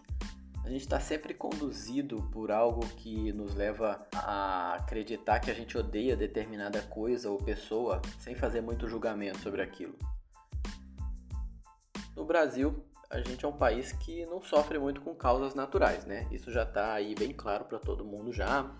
A 0.64 0.68
gente 0.68 0.82
está 0.82 1.00
sempre 1.00 1.32
conduzido 1.32 2.22
por 2.30 2.52
algo 2.52 2.86
que 2.96 3.32
nos 3.32 3.54
leva 3.54 4.06
a 4.14 4.74
acreditar 4.74 5.40
que 5.40 5.50
a 5.50 5.54
gente 5.54 5.76
odeia 5.76 6.14
determinada 6.14 6.82
coisa 6.82 7.30
ou 7.30 7.38
pessoa 7.38 8.00
sem 8.20 8.34
fazer 8.34 8.60
muito 8.60 8.86
julgamento 8.88 9.38
sobre 9.38 9.62
aquilo. 9.62 9.96
No 12.14 12.24
Brasil, 12.24 12.84
a 13.12 13.20
gente 13.20 13.44
é 13.44 13.48
um 13.48 13.52
país 13.52 13.92
que 13.92 14.24
não 14.24 14.40
sofre 14.40 14.78
muito 14.78 15.02
com 15.02 15.14
causas 15.14 15.54
naturais, 15.54 16.06
né? 16.06 16.26
Isso 16.30 16.50
já 16.50 16.62
está 16.62 16.94
aí 16.94 17.14
bem 17.14 17.30
claro 17.30 17.66
para 17.66 17.78
todo 17.78 18.02
mundo 18.02 18.32
já. 18.32 18.70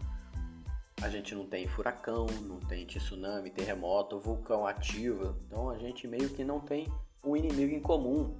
A 1.03 1.11
gente 1.11 1.35
não 1.35 1.45
tem 1.45 1.69
furacão, 1.69 2.25
não 2.41 2.59
tem 2.59 2.87
tsunami, 2.87 3.51
terremoto, 3.51 4.19
vulcão 4.19 4.67
ativo. 4.67 5.37
Então 5.45 5.69
a 5.69 5.77
gente 5.77 6.09
meio 6.09 6.31
que 6.31 6.43
não 6.43 6.61
tem 6.61 6.91
um 7.23 7.37
inimigo 7.37 7.75
em 7.75 7.81
comum. 7.81 8.35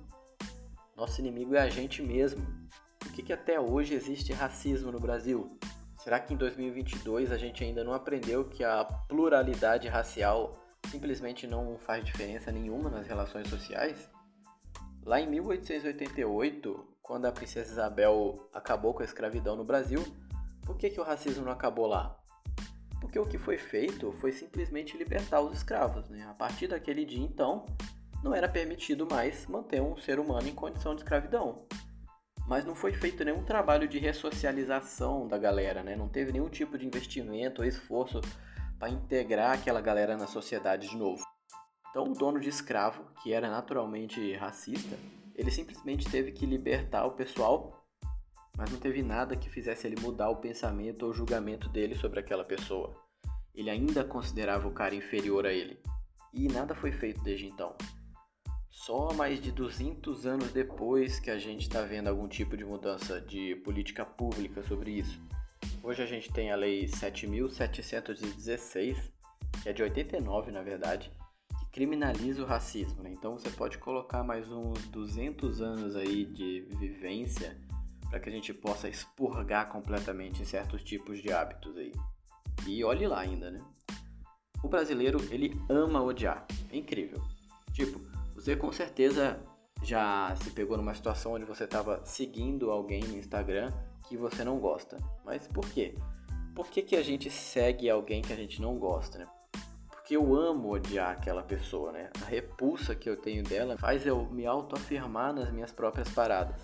Nosso 0.97 1.21
inimigo 1.21 1.55
é 1.55 1.61
a 1.61 1.69
gente 1.69 2.03
mesmo. 2.03 2.43
Por 2.99 3.13
que, 3.13 3.23
que 3.23 3.33
até 3.33 3.61
hoje 3.61 3.93
existe 3.93 4.33
racismo 4.33 4.91
no 4.91 4.99
Brasil? 4.99 5.59
Será 5.99 6.19
que 6.19 6.33
em 6.33 6.39
2022 6.39 7.31
a 7.31 7.37
gente 7.37 7.63
ainda 7.63 7.85
não 7.85 7.93
aprendeu 7.93 8.47
que 8.47 8.65
a 8.65 8.83
pluralidade 8.83 9.89
racial 9.89 10.59
simplesmente 10.91 11.47
não 11.47 11.77
faz 11.77 12.03
diferença 12.03 12.51
nenhuma 12.51 12.89
nas 12.89 13.07
relações 13.07 13.49
sociais? 13.49 14.09
Lá 15.05 15.21
em 15.21 15.29
1888, 15.29 16.87
quando 17.03 17.27
a 17.27 17.33
princesa 17.33 17.73
Isabel 17.73 18.49
acabou 18.55 18.95
com 18.95 19.03
a 19.03 19.05
escravidão 19.05 19.57
no 19.57 19.65
Brasil, 19.65 20.05
por 20.65 20.77
que, 20.77 20.91
que 20.91 21.01
o 21.01 21.03
racismo 21.03 21.45
não 21.45 21.51
acabou 21.51 21.87
lá? 21.87 22.17
Porque 23.01 23.19
o 23.19 23.27
que 23.27 23.37
foi 23.37 23.59
feito 23.59 24.13
foi 24.13 24.31
simplesmente 24.31 24.97
libertar 24.97 25.41
os 25.41 25.57
escravos. 25.57 26.09
Né? 26.09 26.25
A 26.31 26.35
partir 26.35 26.69
daquele 26.69 27.05
dia, 27.05 27.23
então, 27.23 27.67
não 28.23 28.33
era 28.33 28.49
permitido 28.49 29.05
mais 29.11 29.45
manter 29.47 29.83
um 29.83 29.97
ser 29.97 30.21
humano 30.21 30.49
em 30.49 30.55
condição 30.55 30.95
de 30.95 31.03
escravidão. 31.03 31.67
Mas 32.47 32.65
não 32.65 32.77
foi 32.77 32.93
feito 32.93 33.25
nenhum 33.25 33.43
trabalho 33.43 33.89
de 33.89 33.99
ressocialização 33.99 35.27
da 35.27 35.37
galera, 35.37 35.83
né? 35.83 35.97
não 35.97 36.09
teve 36.09 36.31
nenhum 36.31 36.49
tipo 36.49 36.79
de 36.79 36.87
investimento 36.87 37.63
ou 37.63 37.67
esforço 37.67 38.21
para 38.79 38.89
integrar 38.89 39.53
aquela 39.53 39.81
galera 39.81 40.17
na 40.17 40.29
sociedade 40.29 40.89
de 40.89 40.97
novo. 40.97 41.25
Então, 41.93 42.11
o 42.11 42.15
dono 42.15 42.41
de 42.41 42.49
escravo, 42.49 43.05
que 43.23 43.35
era 43.35 43.51
naturalmente 43.51 44.33
racista, 44.33 44.97
ele 45.35 45.51
simplesmente 45.51 46.11
teve 46.11 46.33
que 46.33 46.47
libertar 46.47 47.05
o 47.05 47.11
pessoal, 47.11 47.85
mas 48.57 48.71
não 48.71 48.79
teve 48.79 49.03
nada 49.03 49.37
que 49.37 49.51
fizesse 49.51 49.87
ele 49.87 50.01
mudar 50.01 50.31
o 50.31 50.37
pensamento 50.37 51.05
ou 51.05 51.13
julgamento 51.13 51.69
dele 51.69 51.95
sobre 51.95 52.19
aquela 52.19 52.45
pessoa. 52.45 52.97
Ele 53.55 53.69
ainda 53.69 54.03
considerava 54.03 54.67
o 54.67 54.73
cara 54.73 54.95
inferior 54.95 55.45
a 55.45 55.53
ele. 55.53 55.79
E 56.33 56.49
nada 56.49 56.75
foi 56.75 56.93
feito 56.93 57.23
desde 57.23 57.45
então. 57.45 57.77
Só 58.71 59.13
mais 59.13 59.39
de 59.39 59.53
200 59.53 60.25
anos 60.25 60.51
depois 60.51 61.21
que 61.21 61.31
a 61.31 61.39
gente 61.39 61.61
está 61.61 61.83
vendo 61.83 62.09
algum 62.09 62.27
tipo 62.27 62.57
de 62.57 62.65
mudança 62.65 63.21
de 63.21 63.55
política 63.57 64.07
pública 64.07 64.63
sobre 64.63 64.93
isso. 64.93 65.21
Hoje 65.83 66.03
a 66.03 66.07
gente 66.07 66.33
tem 66.33 66.51
a 66.51 66.57
Lei 66.57 66.87
7.716, 66.87 68.97
que 69.63 69.69
é 69.69 69.75
de 69.75 69.83
89 69.83 70.51
na 70.51 70.63
verdade, 70.63 71.13
criminaliza 71.73 72.43
o 72.43 72.47
racismo. 72.47 73.03
Né? 73.03 73.11
Então 73.11 73.33
você 73.33 73.51
pode 73.51 73.79
colocar 73.79 74.23
mais 74.23 74.51
uns 74.53 74.87
200 74.89 75.61
anos 75.63 75.97
aí 75.97 76.27
de 76.27 76.61
vivência 76.79 77.59
para 78.11 78.21
que 78.21 78.29
a 78.29 78.33
gente 78.33 78.53
possa 78.53 78.89
expurgar 78.89 79.71
completamente 79.71 80.45
certos 80.45 80.85
tipos 80.85 81.21
de 81.21 81.33
hábitos 81.33 81.77
aí. 81.79 81.93
E 82.67 82.85
olhe 82.85 83.07
lá 83.07 83.21
ainda, 83.21 83.51
né? 83.51 83.65
O 84.63 84.69
brasileiro, 84.69 85.19
ele 85.31 85.59
ama 85.69 86.03
odiar. 86.03 86.47
É 86.71 86.77
incrível. 86.77 87.21
Tipo, 87.73 87.99
você 88.35 88.55
com 88.55 88.71
certeza 88.71 89.41
já 89.83 90.37
se 90.37 90.51
pegou 90.51 90.77
numa 90.77 90.95
situação 90.95 91.33
onde 91.33 91.47
você 91.47 91.65
estava 91.65 92.05
seguindo 92.05 92.71
alguém 92.71 93.03
no 93.03 93.17
Instagram 93.17 93.73
que 94.07 94.17
você 94.17 94.45
não 94.45 94.59
gosta. 94.59 94.99
Mas 95.25 95.49
por 95.49 95.67
quê? 95.71 95.95
Por 96.55 96.69
que, 96.69 96.83
que 96.83 96.95
a 96.95 97.03
gente 97.03 97.31
segue 97.31 97.89
alguém 97.89 98.21
que 98.21 98.33
a 98.33 98.37
gente 98.37 98.61
não 98.61 98.79
gosta, 98.79 99.19
né? 99.19 99.27
Porque 100.03 100.17
eu 100.17 100.35
amo 100.35 100.73
odiar 100.73 101.13
aquela 101.13 101.45
pessoa, 101.45 101.93
né? 101.93 102.11
A 102.21 102.25
repulsa 102.25 102.93
que 102.93 103.09
eu 103.09 103.17
tenho 103.17 103.45
dela 103.45 103.79
faz 103.79 104.05
eu 104.05 104.27
me 104.27 104.45
autoafirmar 104.45 105.33
nas 105.33 105.49
minhas 105.53 105.71
próprias 105.71 106.09
paradas. 106.09 106.57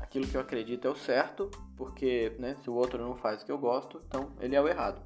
Aquilo 0.00 0.26
que 0.26 0.34
eu 0.34 0.40
acredito 0.40 0.88
é 0.88 0.90
o 0.90 0.96
certo, 0.96 1.50
porque 1.76 2.34
né, 2.38 2.56
se 2.62 2.70
o 2.70 2.74
outro 2.74 2.98
não 3.04 3.14
faz 3.14 3.42
o 3.42 3.44
que 3.44 3.52
eu 3.52 3.58
gosto, 3.58 4.00
então 4.06 4.32
ele 4.40 4.56
é 4.56 4.60
o 4.60 4.66
errado. 4.66 5.02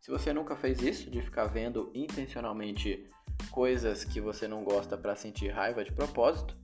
Se 0.00 0.10
você 0.10 0.34
nunca 0.34 0.54
fez 0.54 0.82
isso, 0.82 1.10
de 1.10 1.22
ficar 1.22 1.46
vendo 1.46 1.90
intencionalmente 1.94 3.08
coisas 3.50 4.04
que 4.04 4.20
você 4.20 4.46
não 4.46 4.62
gosta 4.62 4.94
para 4.94 5.16
sentir 5.16 5.48
raiva 5.48 5.82
de 5.82 5.92
propósito, 5.92 6.54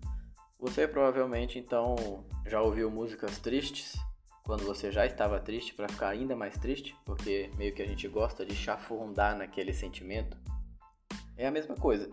você 0.61 0.87
provavelmente 0.87 1.59
então 1.59 1.97
já 2.45 2.61
ouviu 2.61 2.91
músicas 2.91 3.39
tristes 3.39 3.99
quando 4.49 4.65
você 4.65 4.91
já 4.91 5.05
estava 5.05 5.39
triste 5.39 5.75
para 5.75 5.91
ficar 5.91 6.09
ainda 6.09 6.35
mais 6.35 6.57
triste, 6.57 6.97
porque 7.05 7.51
meio 7.59 7.75
que 7.75 7.83
a 7.83 7.87
gente 7.87 8.09
gosta 8.09 8.47
de 8.47 8.57
chafurdar 8.57 9.37
naquele 9.37 9.75
sentimento. 9.75 10.39
É 11.37 11.47
a 11.47 11.51
mesma 11.51 11.75
coisa. 11.75 12.11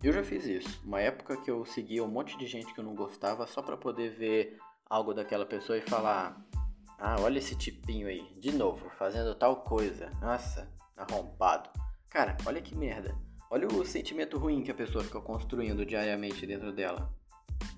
Eu 0.00 0.12
já 0.12 0.22
fiz 0.22 0.46
isso. 0.46 0.80
Uma 0.84 1.00
época 1.00 1.36
que 1.36 1.50
eu 1.50 1.64
seguia 1.64 2.04
um 2.04 2.06
monte 2.06 2.38
de 2.38 2.46
gente 2.46 2.72
que 2.72 2.78
eu 2.78 2.84
não 2.84 2.94
gostava 2.94 3.44
só 3.44 3.60
para 3.60 3.76
poder 3.76 4.10
ver 4.10 4.56
algo 4.88 5.12
daquela 5.12 5.44
pessoa 5.44 5.76
e 5.76 5.80
falar: 5.80 6.40
"Ah, 6.96 7.16
olha 7.18 7.38
esse 7.38 7.56
tipinho 7.56 8.06
aí, 8.06 8.22
de 8.38 8.52
novo, 8.52 8.88
fazendo 8.90 9.34
tal 9.34 9.64
coisa. 9.64 10.10
Nossa, 10.20 10.72
arrombado". 10.96 11.70
Cara, 12.08 12.36
olha 12.46 12.62
que 12.62 12.76
merda. 12.76 13.18
Olha 13.50 13.66
o 13.66 13.84
sentimento 13.84 14.38
ruim 14.38 14.62
que 14.62 14.70
a 14.70 14.76
pessoa 14.76 15.02
fica 15.02 15.20
construindo 15.20 15.84
diariamente 15.84 16.46
dentro 16.46 16.72
dela. 16.72 17.12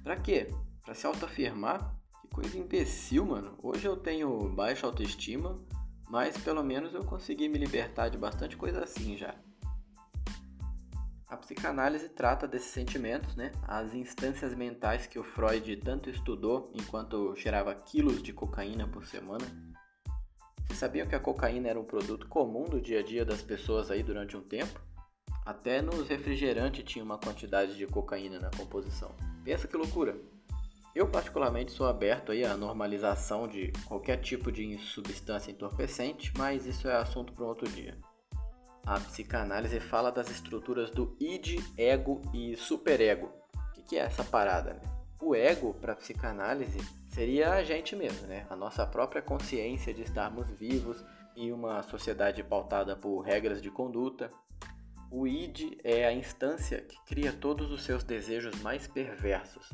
Pra 0.02 0.16
quê? 0.16 0.49
Pra 0.85 0.92
se 0.92 1.06
autoafirmar? 1.06 2.03
Coisa 2.33 2.59
imbecil, 2.59 3.25
mano. 3.26 3.57
Hoje 3.62 3.87
eu 3.87 3.97
tenho 3.97 4.49
baixa 4.50 4.87
autoestima, 4.87 5.54
mas 6.09 6.37
pelo 6.38 6.62
menos 6.62 6.95
eu 6.95 7.04
consegui 7.04 7.49
me 7.49 7.59
libertar 7.59 8.09
de 8.09 8.19
bastante 8.19 8.57
coisa 8.57 8.83
assim 8.83 9.16
já. 9.16 9.35
A 11.26 11.37
psicanálise 11.37 12.09
trata 12.11 12.47
desses 12.47 12.71
sentimentos, 12.71 13.35
né? 13.35 13.50
As 13.66 13.93
instâncias 13.93 14.54
mentais 14.54 15.07
que 15.07 15.19
o 15.19 15.25
Freud 15.25 15.76
tanto 15.78 16.09
estudou 16.09 16.71
enquanto 16.75 17.35
cheirava 17.35 17.75
quilos 17.75 18.23
de 18.23 18.33
cocaína 18.33 18.87
por 18.87 19.04
semana. 19.04 19.45
Vocês 20.66 20.78
sabiam 20.78 21.07
que 21.07 21.14
a 21.14 21.21
cocaína 21.21 21.69
era 21.69 21.81
um 21.81 21.85
produto 21.85 22.28
comum 22.28 22.64
do 22.64 22.81
dia 22.81 23.00
a 23.00 23.02
dia 23.02 23.25
das 23.25 23.43
pessoas 23.43 23.90
aí 23.90 24.02
durante 24.02 24.37
um 24.37 24.43
tempo? 24.43 24.81
Até 25.45 25.83
nos 25.83 26.09
refrigerantes 26.09 26.85
tinha 26.85 27.04
uma 27.04 27.19
quantidade 27.19 27.76
de 27.76 27.87
cocaína 27.87 28.38
na 28.38 28.50
composição. 28.50 29.14
Pensa 29.45 29.66
que 29.66 29.76
loucura! 29.76 30.34
Eu 30.94 31.08
particularmente 31.08 31.72
sou 31.72 31.88
aberto 31.88 32.30
aí 32.30 32.44
à 32.44 32.56
normalização 32.56 33.48
de 33.48 33.72
qualquer 33.84 34.18
tipo 34.18 34.52
de 34.52 34.78
substância 34.78 35.50
entorpecente, 35.50 36.32
mas 36.38 36.66
isso 36.66 36.86
é 36.86 36.94
assunto 36.94 37.32
para 37.32 37.44
um 37.44 37.48
outro 37.48 37.68
dia. 37.68 37.98
A 38.86 39.00
psicanálise 39.00 39.80
fala 39.80 40.12
das 40.12 40.30
estruturas 40.30 40.92
do 40.92 41.16
id, 41.18 41.58
ego 41.76 42.22
e 42.32 42.54
superego. 42.54 43.32
O 43.76 43.82
que 43.82 43.96
é 43.96 44.02
essa 44.02 44.22
parada? 44.22 44.74
Né? 44.74 44.80
O 45.20 45.34
ego, 45.34 45.74
para 45.74 45.94
a 45.94 45.96
psicanálise, 45.96 46.78
seria 47.08 47.54
a 47.54 47.64
gente 47.64 47.96
mesmo, 47.96 48.28
né? 48.28 48.46
a 48.48 48.54
nossa 48.54 48.86
própria 48.86 49.20
consciência 49.20 49.92
de 49.92 50.02
estarmos 50.02 50.48
vivos 50.50 51.04
em 51.34 51.50
uma 51.50 51.82
sociedade 51.82 52.40
pautada 52.44 52.94
por 52.94 53.22
regras 53.22 53.60
de 53.60 53.68
conduta. 53.68 54.30
O 55.10 55.26
id 55.26 55.76
é 55.82 56.06
a 56.06 56.12
instância 56.12 56.82
que 56.82 56.96
cria 57.04 57.32
todos 57.32 57.72
os 57.72 57.82
seus 57.82 58.04
desejos 58.04 58.60
mais 58.62 58.86
perversos 58.86 59.72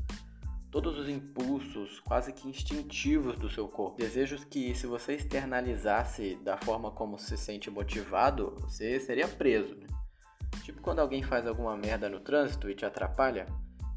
todos 0.71 0.99
os 0.99 1.09
impulsos 1.09 2.01
quase 2.01 2.33
que 2.33 2.49
instintivos 2.49 3.37
do 3.37 3.51
seu 3.51 3.67
corpo. 3.69 3.99
Desejos 3.99 4.45
que, 4.45 4.75
se 4.75 4.87
você 4.87 5.15
externalizasse 5.15 6.37
da 6.37 6.57
forma 6.57 6.91
como 6.91 7.19
se 7.19 7.37
sente 7.37 7.71
motivado, 7.71 8.55
você 8.61 9.01
seria 9.01 9.27
preso. 9.27 9.75
Né? 9.75 9.87
Tipo 10.63 10.81
quando 10.81 11.01
alguém 11.01 11.23
faz 11.23 11.47
alguma 11.47 11.77
merda 11.77 12.09
no 12.09 12.21
trânsito 12.21 12.71
e 12.71 12.75
te 12.75 12.87
atrapalha, 12.87 13.47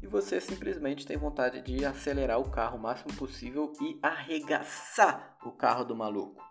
e 0.02 0.06
você 0.06 0.40
simplesmente 0.40 1.06
tem 1.06 1.16
vontade 1.16 1.62
de 1.62 1.84
acelerar 1.84 2.38
o 2.38 2.50
carro 2.50 2.76
o 2.76 2.80
máximo 2.80 3.14
possível 3.14 3.72
e 3.80 3.98
arregaçar 4.02 5.38
o 5.44 5.50
carro 5.50 5.84
do 5.84 5.96
maluco. 5.96 6.42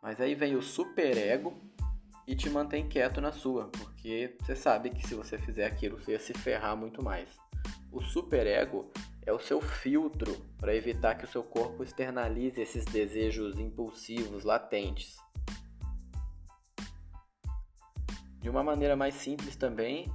Mas 0.00 0.20
aí 0.20 0.36
vem 0.36 0.54
o 0.54 0.62
superego 0.62 1.60
e 2.28 2.36
te 2.36 2.48
mantém 2.48 2.88
quieto 2.88 3.20
na 3.20 3.32
sua, 3.32 3.68
porque 3.68 4.36
você 4.40 4.54
sabe 4.54 4.90
que 4.90 5.04
se 5.06 5.14
você 5.14 5.36
fizer 5.36 5.66
aquilo 5.66 5.98
você 5.98 6.12
ia 6.12 6.20
se 6.20 6.32
ferrar 6.34 6.76
muito 6.76 7.02
mais. 7.02 7.28
O 7.90 8.00
superego 8.00 8.92
é 9.26 9.32
o 9.32 9.40
seu 9.40 9.60
filtro 9.60 10.36
para 10.56 10.74
evitar 10.74 11.16
que 11.16 11.24
o 11.24 11.28
seu 11.28 11.42
corpo 11.42 11.82
externalize 11.82 12.60
esses 12.60 12.84
desejos 12.84 13.58
impulsivos 13.58 14.44
latentes. 14.44 15.16
De 18.40 18.48
uma 18.48 18.62
maneira 18.62 18.94
mais 18.94 19.16
simples 19.16 19.56
também, 19.56 20.08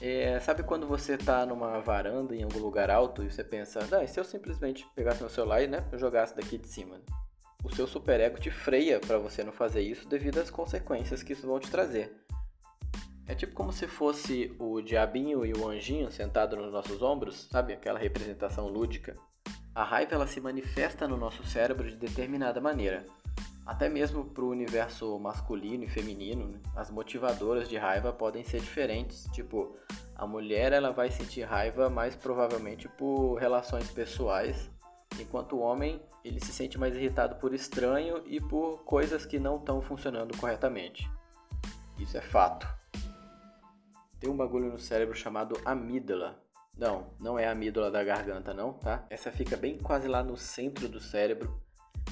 é, 0.00 0.38
sabe 0.38 0.62
quando 0.62 0.86
você 0.86 1.14
está 1.14 1.44
numa 1.44 1.80
varanda 1.80 2.36
em 2.36 2.44
algum 2.44 2.60
lugar 2.60 2.88
alto 2.90 3.24
e 3.24 3.30
você 3.30 3.42
pensa, 3.42 3.80
ah, 3.90 4.04
e 4.04 4.08
se 4.08 4.20
eu 4.20 4.24
simplesmente 4.24 4.86
pegasse 4.94 5.20
meu 5.20 5.28
celular 5.28 5.62
e 5.62 5.66
né, 5.66 5.84
jogasse 5.94 6.36
daqui 6.36 6.56
de 6.56 6.68
cima? 6.68 7.00
O 7.64 7.74
seu 7.74 7.86
superego 7.88 8.38
te 8.38 8.50
freia 8.50 9.00
para 9.00 9.18
você 9.18 9.42
não 9.42 9.52
fazer 9.52 9.80
isso 9.80 10.06
devido 10.08 10.38
às 10.38 10.50
consequências 10.50 11.24
que 11.24 11.32
isso 11.32 11.48
vão 11.48 11.58
te 11.58 11.68
trazer. 11.68 12.14
É 13.28 13.34
tipo 13.34 13.54
como 13.54 13.72
se 13.72 13.88
fosse 13.88 14.54
o 14.58 14.80
diabinho 14.80 15.44
e 15.44 15.52
o 15.52 15.68
anjinho 15.68 16.10
sentado 16.12 16.56
nos 16.56 16.72
nossos 16.72 17.02
ombros, 17.02 17.48
sabe? 17.50 17.72
Aquela 17.72 17.98
representação 17.98 18.68
lúdica. 18.68 19.14
A 19.74 19.82
raiva 19.82 20.14
ela 20.14 20.26
se 20.26 20.40
manifesta 20.40 21.08
no 21.08 21.16
nosso 21.16 21.44
cérebro 21.44 21.90
de 21.90 21.96
determinada 21.96 22.60
maneira. 22.60 23.04
Até 23.66 23.88
mesmo 23.88 24.24
para 24.24 24.44
o 24.44 24.50
universo 24.50 25.18
masculino 25.18 25.82
e 25.82 25.88
feminino, 25.88 26.46
né? 26.46 26.60
as 26.76 26.88
motivadoras 26.88 27.68
de 27.68 27.76
raiva 27.76 28.12
podem 28.12 28.44
ser 28.44 28.60
diferentes. 28.60 29.24
Tipo, 29.32 29.76
a 30.14 30.24
mulher 30.24 30.72
ela 30.72 30.92
vai 30.92 31.10
sentir 31.10 31.42
raiva 31.42 31.90
mais 31.90 32.14
provavelmente 32.14 32.88
por 32.88 33.34
relações 33.34 33.90
pessoais, 33.90 34.70
enquanto 35.18 35.56
o 35.56 35.60
homem 35.60 36.00
ele 36.24 36.40
se 36.40 36.52
sente 36.52 36.78
mais 36.78 36.94
irritado 36.94 37.34
por 37.36 37.52
estranho 37.52 38.22
e 38.24 38.40
por 38.40 38.84
coisas 38.84 39.26
que 39.26 39.38
não 39.38 39.56
estão 39.56 39.82
funcionando 39.82 40.36
corretamente. 40.38 41.10
Isso 41.98 42.16
é 42.16 42.22
fato. 42.22 42.66
Tem 44.18 44.30
um 44.30 44.36
bagulho 44.36 44.70
no 44.70 44.78
cérebro 44.78 45.14
chamado 45.14 45.60
amígdala. 45.64 46.42
Não, 46.76 47.10
não 47.20 47.38
é 47.38 47.46
a 47.46 47.52
amígdala 47.52 47.90
da 47.90 48.02
garganta, 48.02 48.52
não, 48.52 48.72
tá? 48.72 49.06
Essa 49.10 49.30
fica 49.30 49.56
bem 49.56 49.78
quase 49.78 50.08
lá 50.08 50.22
no 50.22 50.36
centro 50.36 50.88
do 50.88 51.00
cérebro. 51.00 51.60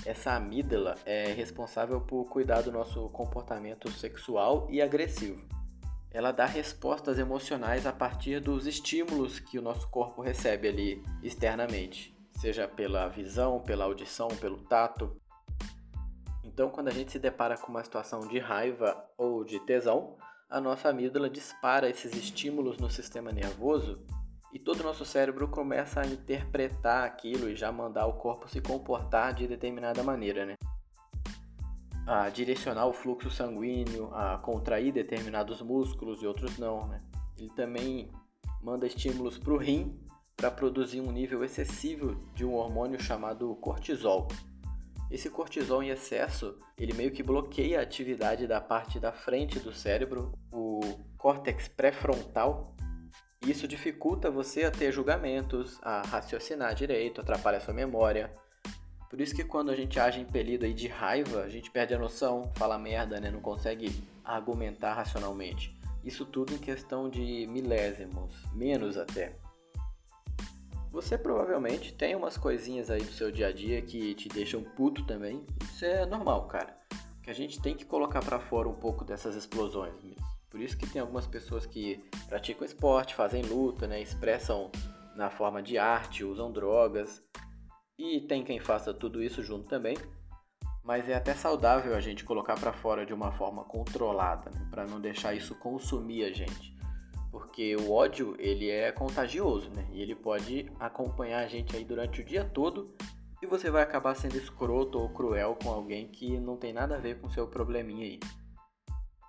Essa 0.05 0.33
amígdala 0.35 0.97
é 1.07 1.33
responsável 1.33 2.01
por 2.01 2.25
cuidar 2.29 2.63
do 2.63 2.73
nosso 2.73 3.09
comportamento 3.11 3.91
sexual 3.91 4.67
e 4.71 4.83
agressivo. 4.83 5.47
Ela 6.11 6.31
dá 6.31 6.45
respostas 6.45 7.19
emocionais 7.19 7.87
a 7.87 7.93
partir 7.93 8.41
dos 8.41 8.67
estímulos 8.67 9.41
que 9.41 9.59
o 9.59 9.63
nosso 9.63 9.89
corpo 9.89 10.23
recebe 10.23 10.69
ali 10.69 11.03
externamente, 11.23 12.17
seja 12.39 12.69
pela 12.69 13.09
visão, 13.09 13.61
pela 13.61 13.85
audição, 13.85 14.29
pelo 14.29 14.59
tato. 14.59 15.21
Então, 16.45 16.71
quando 16.71 16.89
a 16.89 16.93
gente 16.93 17.11
se 17.11 17.19
depara 17.19 17.57
com 17.57 17.69
uma 17.69 17.83
situação 17.83 18.21
de 18.21 18.39
raiva 18.39 19.05
ou 19.17 19.43
de 19.43 19.59
tesão, 19.61 20.17
a 20.49 20.61
nossa 20.61 20.89
amígdala 20.89 21.29
dispara 21.29 21.89
esses 21.89 22.15
estímulos 22.15 22.79
no 22.79 22.91
sistema 22.91 23.33
nervoso 23.33 24.05
e 24.53 24.59
todo 24.59 24.81
o 24.81 24.85
nosso 24.85 25.05
cérebro 25.05 25.49
começa 25.49 26.01
a 26.01 26.07
interpretar 26.07 27.05
aquilo 27.05 27.51
e 27.51 27.57
já 27.57 27.73
mandar 27.73 28.07
o 28.07 28.15
corpo 28.15 28.49
se 28.49 28.61
comportar 28.61 29.35
de 29.35 29.49
determinada 29.49 30.03
maneira, 30.03 30.47
né? 30.47 30.57
A 32.07 32.29
direcionar 32.29 32.87
o 32.87 32.93
fluxo 32.93 33.31
sanguíneo, 33.31 34.15
a 34.15 34.39
contrair 34.39 34.93
determinados 34.93 35.61
músculos 35.61 36.23
e 36.23 36.27
outros 36.27 36.57
não, 36.57 36.87
né? 36.87 36.99
Ele 37.37 37.51
também 37.51 38.13
manda 38.63 38.87
estímulos 38.87 39.39
para 39.39 39.53
o 39.53 39.57
rim 39.57 39.99
para 40.37 40.51
produzir 40.51 41.01
um 41.01 41.11
nível 41.11 41.43
excessivo 41.43 42.15
de 42.35 42.45
um 42.45 42.55
hormônio 42.55 43.01
chamado 43.01 43.55
cortisol. 43.57 44.29
Esse 45.15 45.31
cortisol 45.31 45.81
em 45.81 45.91
excesso, 45.91 46.59
ele 46.77 46.93
meio 46.93 47.13
que 47.13 47.23
bloqueia 47.23 47.79
a 47.79 47.83
atividade 47.85 48.49
da 48.49 48.61
parte 48.61 48.99
da 48.99 49.13
frente 49.13 49.61
do 49.61 49.73
cérebro, 49.73 50.37
o 50.53 50.81
córtex 51.17 51.69
pré-frontal, 51.69 52.75
isso 53.47 53.69
dificulta 53.69 54.29
você 54.29 54.65
a 54.65 54.73
ter 54.73 54.91
julgamentos, 54.91 55.79
a 55.83 56.03
raciocinar 56.03 56.75
direito, 56.75 57.21
atrapalha 57.21 57.59
a 57.59 57.61
sua 57.61 57.73
memória. 57.73 58.33
Por 59.09 59.21
isso 59.21 59.37
que 59.37 59.45
quando 59.45 59.71
a 59.71 59.77
gente 59.77 60.01
age 60.01 60.19
impelido 60.19 60.65
aí 60.65 60.75
de 60.75 60.89
raiva, 60.89 61.43
a 61.43 61.49
gente 61.49 61.71
perde 61.71 61.95
a 61.95 61.99
noção, 61.99 62.51
fala 62.57 62.77
merda, 62.77 63.21
né? 63.21 63.31
não 63.31 63.41
consegue 63.41 63.93
argumentar 64.25 64.95
racionalmente. 64.95 65.79
Isso 66.03 66.27
tudo 66.27 66.53
em 66.55 66.59
questão 66.59 67.09
de 67.09 67.47
milésimos, 67.47 68.35
menos 68.53 68.97
até. 68.97 69.37
Você 70.95 71.19
provavelmente 71.19 71.93
tem 71.93 72.15
umas 72.15 72.39
coisinhas 72.39 72.89
aí 72.89 73.03
do 73.03 73.11
seu 73.11 73.33
dia 73.33 73.49
a 73.49 73.53
dia 73.53 73.83
que 73.83 74.15
te 74.15 74.29
deixam 74.29 74.63
puto 74.63 75.05
também. 75.05 75.45
Isso 75.65 75.85
é 75.85 76.07
normal, 76.07 76.47
cara. 76.47 76.73
Que 77.21 77.31
a 77.31 77.35
gente 77.35 77.61
tem 77.61 77.75
que 77.75 77.85
colocar 77.85 78.21
para 78.21 78.39
fora 78.39 78.69
um 78.69 78.75
pouco 78.77 79.05
dessas 79.05 79.35
explosões 79.35 79.93
mesmo. 80.05 80.25
Por 80.49 80.61
isso 80.61 80.79
que 80.79 80.89
tem 80.89 81.03
algumas 81.03 81.27
pessoas 81.27 81.67
que 81.67 82.01
praticam 82.29 82.65
esporte, 82.65 83.17
fazem 83.17 83.43
luta, 83.43 83.89
né, 83.89 84.01
expressam 84.01 84.71
na 85.17 85.31
forma 85.31 85.61
de 85.61 85.77
arte, 85.77 86.23
usam 86.23 86.53
drogas. 86.53 87.21
E 87.99 88.21
tem 88.21 88.45
quem 88.45 88.61
faça 88.61 88.95
tudo 88.95 89.21
isso 89.21 89.43
junto 89.43 89.69
também. 89.69 89.97
Mas 90.81 91.09
é 91.09 91.15
até 91.17 91.35
saudável 91.35 91.97
a 91.97 92.01
gente 92.01 92.23
colocar 92.23 92.55
para 92.55 92.73
fora 92.73 93.05
de 93.05 93.13
uma 93.13 93.33
forma 93.33 93.65
controlada, 93.65 94.49
né, 94.53 94.69
para 94.71 94.87
não 94.87 95.01
deixar 95.01 95.35
isso 95.35 95.57
consumir 95.57 96.23
a 96.23 96.31
gente 96.31 96.73
porque 97.35 97.75
o 97.75 97.91
ódio 97.91 98.37
ele 98.39 98.71
é 98.71 98.93
contagioso, 98.93 99.69
né? 99.71 99.85
E 99.93 100.01
ele 100.01 100.15
pode 100.15 100.71
acompanhar 100.79 101.41
a 101.41 101.49
gente 101.49 101.75
aí 101.75 101.85
durante 101.85 102.21
o 102.21 102.25
dia 102.25 102.45
todo 102.45 102.95
e 103.43 103.47
você 103.47 103.73
vai 103.73 103.83
acabar 103.83 104.15
sendo 104.15 104.37
escroto 104.37 105.01
ou 105.01 105.09
cruel 105.09 105.59
com 105.61 105.69
alguém 105.69 106.07
que 106.07 106.39
não 106.39 106.57
tem 106.57 106.73
nada 106.73 106.95
a 106.95 107.01
ver 107.01 107.19
com 107.21 107.29
seu 107.29 107.49
probleminha 107.49 108.05
aí. 108.05 108.21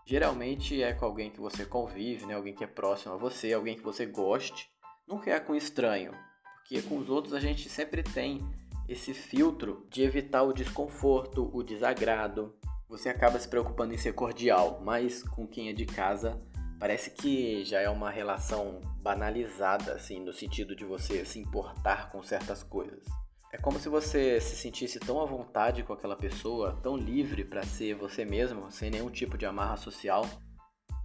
Geralmente 0.05 0.83
é 0.83 0.93
com 0.93 1.03
alguém 1.03 1.31
que 1.31 1.39
você 1.39 1.65
convive, 1.65 2.27
né? 2.27 2.35
Alguém 2.35 2.53
que 2.53 2.63
é 2.63 2.67
próximo 2.67 3.15
a 3.15 3.17
você, 3.17 3.51
alguém 3.51 3.75
que 3.75 3.81
você 3.81 4.05
goste. 4.05 4.69
Nunca 5.07 5.31
é 5.31 5.39
com 5.39 5.55
estranho, 5.55 6.11
porque 6.57 6.83
com 6.83 6.99
os 6.99 7.09
outros 7.09 7.33
a 7.33 7.39
gente 7.39 7.67
sempre 7.67 8.03
tem 8.03 8.39
esse 8.87 9.15
filtro 9.15 9.83
de 9.89 10.03
evitar 10.03 10.43
o 10.43 10.53
desconforto, 10.53 11.49
o 11.51 11.63
desagrado. 11.63 12.55
Você 12.87 13.09
acaba 13.09 13.39
se 13.39 13.47
preocupando 13.47 13.95
em 13.95 13.97
ser 13.97 14.13
cordial, 14.13 14.79
mas 14.83 15.23
com 15.23 15.47
quem 15.47 15.69
é 15.69 15.73
de 15.73 15.87
casa 15.87 16.37
Parece 16.79 17.09
que 17.09 17.63
já 17.63 17.79
é 17.79 17.89
uma 17.89 18.09
relação 18.09 18.81
banalizada, 19.01 19.93
assim, 19.93 20.19
no 20.19 20.33
sentido 20.33 20.75
de 20.75 20.83
você 20.83 21.23
se 21.23 21.39
importar 21.39 22.09
com 22.11 22.21
certas 22.21 22.63
coisas. 22.63 23.03
É 23.51 23.57
como 23.57 23.79
se 23.79 23.87
você 23.87 24.41
se 24.41 24.55
sentisse 24.57 24.99
tão 24.99 25.21
à 25.21 25.25
vontade 25.25 25.81
com 25.83 25.93
aquela 25.93 26.17
pessoa, 26.17 26.77
tão 26.83 26.97
livre 26.97 27.45
para 27.45 27.63
ser 27.63 27.95
você 27.95 28.25
mesmo, 28.25 28.69
sem 28.69 28.89
nenhum 28.89 29.09
tipo 29.09 29.37
de 29.37 29.45
amarra 29.45 29.77
social. 29.77 30.25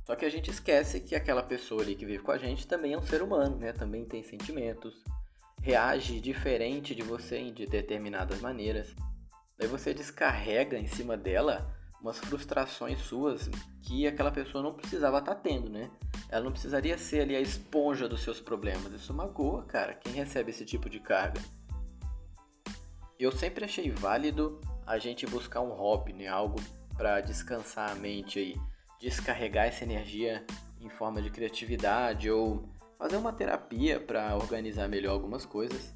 Só 0.04 0.16
que 0.16 0.24
a 0.24 0.28
gente 0.28 0.50
esquece 0.50 1.00
que 1.00 1.14
aquela 1.14 1.44
pessoa 1.44 1.82
ali 1.82 1.94
que 1.94 2.04
vive 2.04 2.24
com 2.24 2.32
a 2.32 2.38
gente 2.38 2.66
também 2.66 2.94
é 2.94 2.98
um 2.98 3.06
ser 3.06 3.22
humano, 3.22 3.56
né? 3.56 3.72
Também 3.72 4.04
tem 4.04 4.24
sentimentos, 4.24 5.04
reage 5.62 6.20
diferente 6.20 6.92
de 6.92 7.02
você 7.02 7.52
de 7.52 7.66
determinadas 7.66 8.40
maneiras. 8.40 8.92
Daí 9.56 9.68
você 9.68 9.94
descarrega 9.94 10.76
em 10.76 10.88
cima 10.88 11.16
dela 11.16 11.72
umas 12.00 12.18
frustrações 12.18 13.00
suas 13.00 13.50
que 13.82 14.06
aquela 14.06 14.30
pessoa 14.30 14.62
não 14.62 14.72
precisava 14.72 15.18
estar 15.18 15.34
tá 15.34 15.40
tendo, 15.40 15.68
né? 15.68 15.90
Ela 16.28 16.44
não 16.44 16.52
precisaria 16.52 16.96
ser 16.96 17.20
ali 17.20 17.36
a 17.36 17.40
esponja 17.40 18.08
dos 18.08 18.22
seus 18.22 18.40
problemas. 18.40 18.92
Isso 18.92 19.12
magoa, 19.12 19.64
cara, 19.64 19.94
quem 19.94 20.12
recebe 20.12 20.50
esse 20.50 20.64
tipo 20.64 20.88
de 20.88 21.00
carga. 21.00 21.40
Eu 23.18 23.30
sempre 23.30 23.64
achei 23.64 23.90
válido 23.90 24.60
a 24.86 24.98
gente 24.98 25.26
buscar 25.26 25.60
um 25.60 25.70
hobby, 25.70 26.12
né? 26.12 26.26
Algo 26.26 26.58
para 26.96 27.20
descansar 27.20 27.90
a 27.90 27.94
mente 27.94 28.38
aí, 28.38 28.56
descarregar 28.98 29.66
essa 29.66 29.84
energia 29.84 30.44
em 30.80 30.88
forma 30.88 31.20
de 31.20 31.30
criatividade 31.30 32.30
ou 32.30 32.68
fazer 32.96 33.16
uma 33.16 33.32
terapia 33.32 34.00
para 34.00 34.34
organizar 34.36 34.88
melhor 34.88 35.12
algumas 35.12 35.44
coisas. 35.44 35.94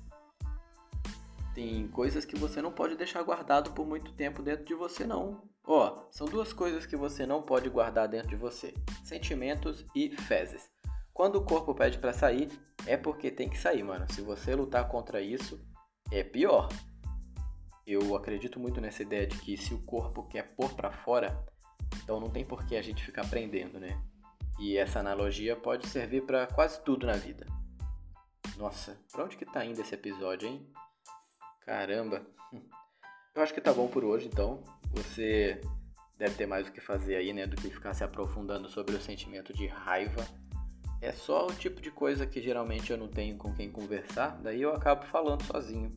Tem 1.54 1.86
coisas 1.88 2.24
que 2.24 2.36
você 2.36 2.60
não 2.60 2.72
pode 2.72 2.96
deixar 2.96 3.22
guardado 3.22 3.70
por 3.72 3.86
muito 3.86 4.12
tempo 4.12 4.42
dentro 4.42 4.64
de 4.64 4.74
você 4.74 5.06
não. 5.06 5.48
Ó, 5.64 6.08
são 6.10 6.26
duas 6.26 6.52
coisas 6.52 6.84
que 6.84 6.96
você 6.96 7.24
não 7.24 7.42
pode 7.42 7.68
guardar 7.70 8.08
dentro 8.08 8.30
de 8.30 8.36
você: 8.36 8.74
sentimentos 9.04 9.86
e 9.94 10.10
fezes. 10.16 10.68
Quando 11.12 11.36
o 11.36 11.44
corpo 11.44 11.72
pede 11.72 11.98
para 11.98 12.12
sair, 12.12 12.50
é 12.86 12.96
porque 12.96 13.30
tem 13.30 13.48
que 13.48 13.56
sair, 13.56 13.84
mano. 13.84 14.04
Se 14.12 14.20
você 14.20 14.52
lutar 14.54 14.88
contra 14.88 15.20
isso, 15.22 15.64
é 16.10 16.24
pior. 16.24 16.68
Eu 17.86 18.16
acredito 18.16 18.58
muito 18.58 18.80
nessa 18.80 19.02
ideia 19.02 19.26
de 19.26 19.38
que 19.38 19.56
se 19.56 19.72
o 19.72 19.82
corpo 19.82 20.24
quer 20.24 20.54
pôr 20.56 20.74
para 20.74 20.90
fora, 20.90 21.46
então 22.02 22.18
não 22.18 22.30
tem 22.30 22.44
por 22.44 22.66
que 22.66 22.74
a 22.76 22.82
gente 22.82 23.04
ficar 23.04 23.28
prendendo, 23.30 23.78
né? 23.78 24.02
E 24.58 24.76
essa 24.76 24.98
analogia 24.98 25.54
pode 25.54 25.86
servir 25.86 26.26
para 26.26 26.48
quase 26.48 26.82
tudo 26.82 27.06
na 27.06 27.12
vida. 27.12 27.46
Nossa, 28.56 28.98
pra 29.12 29.24
onde 29.24 29.36
que 29.36 29.44
tá 29.44 29.64
indo 29.64 29.80
esse 29.80 29.94
episódio, 29.94 30.48
hein? 30.48 30.66
Caramba. 31.64 32.22
Eu 33.34 33.42
acho 33.42 33.54
que 33.54 33.60
tá 33.60 33.72
bom 33.72 33.88
por 33.88 34.04
hoje, 34.04 34.28
então. 34.28 34.62
Você 34.92 35.60
deve 36.18 36.34
ter 36.34 36.46
mais 36.46 36.68
o 36.68 36.72
que 36.72 36.80
fazer 36.80 37.16
aí, 37.16 37.32
né, 37.32 37.46
do 37.46 37.56
que 37.56 37.70
ficar 37.70 37.94
se 37.94 38.04
aprofundando 38.04 38.68
sobre 38.68 38.94
o 38.94 39.00
sentimento 39.00 39.52
de 39.52 39.66
raiva. 39.66 40.24
É 41.00 41.12
só 41.12 41.46
o 41.46 41.52
tipo 41.52 41.80
de 41.80 41.90
coisa 41.90 42.26
que 42.26 42.40
geralmente 42.40 42.90
eu 42.90 42.96
não 42.96 43.08
tenho 43.08 43.36
com 43.36 43.52
quem 43.52 43.70
conversar, 43.70 44.40
daí 44.40 44.62
eu 44.62 44.72
acabo 44.72 45.04
falando 45.06 45.42
sozinho. 45.42 45.90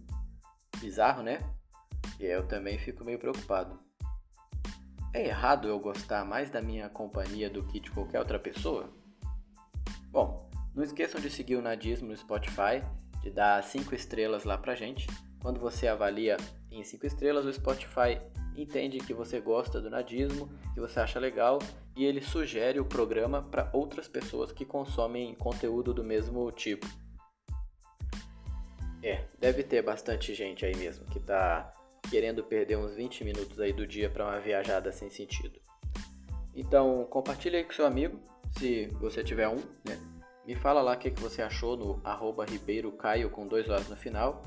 Bizarro, 0.79 1.21
né? 1.21 1.39
E 2.19 2.25
eu 2.25 2.47
também 2.47 2.77
fico 2.77 3.05
meio 3.05 3.19
preocupado. 3.19 3.79
É 5.13 5.27
errado 5.27 5.67
eu 5.67 5.79
gostar 5.79 6.25
mais 6.25 6.49
da 6.49 6.61
minha 6.61 6.89
companhia 6.89 7.49
do 7.49 7.63
que 7.63 7.79
de 7.79 7.91
qualquer 7.91 8.19
outra 8.19 8.39
pessoa? 8.39 8.89
Bom, 10.09 10.49
não 10.75 10.83
esqueçam 10.83 11.21
de 11.21 11.29
seguir 11.29 11.55
o 11.55 11.61
Nadismo 11.61 12.09
no 12.09 12.17
Spotify, 12.17 12.83
de 13.21 13.29
dar 13.29 13.63
5 13.63 13.95
estrelas 13.95 14.43
lá 14.43 14.57
pra 14.57 14.75
gente. 14.75 15.07
Quando 15.47 15.61
você 15.61 15.87
avalia 15.87 16.35
em 16.69 16.83
5 16.83 17.05
estrelas, 17.05 17.45
o 17.45 17.53
Spotify 17.53 18.19
entende 18.53 18.97
que 18.97 19.13
você 19.13 19.39
gosta 19.39 19.79
do 19.79 19.89
nadismo, 19.89 20.49
que 20.73 20.79
você 20.81 20.99
acha 20.99 21.21
legal 21.21 21.57
e 21.95 22.03
ele 22.03 22.21
sugere 22.21 22.81
o 22.81 22.85
programa 22.85 23.41
para 23.41 23.69
outras 23.71 24.09
pessoas 24.09 24.51
que 24.51 24.65
consomem 24.65 25.33
conteúdo 25.35 25.93
do 25.93 26.03
mesmo 26.03 26.51
tipo. 26.51 26.85
É, 29.01 29.23
deve 29.39 29.63
ter 29.63 29.81
bastante 29.81 30.35
gente 30.35 30.65
aí 30.65 30.75
mesmo 30.75 31.05
que 31.05 31.17
está 31.17 31.71
querendo 32.09 32.43
perder 32.43 32.77
uns 32.77 32.93
20 32.93 33.23
minutos 33.23 33.57
aí 33.61 33.71
do 33.71 33.87
dia 33.87 34.09
para 34.09 34.25
uma 34.25 34.41
viajada 34.41 34.91
sem 34.91 35.09
sentido. 35.09 35.61
Então, 36.53 37.05
compartilhe 37.05 37.55
aí 37.55 37.63
com 37.63 37.71
seu 37.71 37.85
amigo, 37.85 38.19
se 38.59 38.87
você 38.99 39.23
tiver 39.23 39.47
um, 39.47 39.63
né? 39.87 39.97
Me 40.45 40.55
fala 40.55 40.81
lá 40.81 40.91
o 40.91 40.97
que, 40.97 41.09
que 41.09 41.21
você 41.21 41.41
achou 41.41 41.77
no 41.77 42.01
arroba 42.03 42.45
ribeiro 42.45 42.91
caio 42.91 43.29
com 43.29 43.47
dois 43.47 43.69
horas 43.69 43.87
no 43.87 43.95
final. 43.95 44.41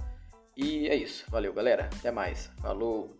E 0.62 0.88
é 0.88 0.94
isso. 0.94 1.24
Valeu, 1.28 1.54
galera. 1.54 1.88
Até 1.98 2.10
mais. 2.10 2.50
Falou! 2.60 3.16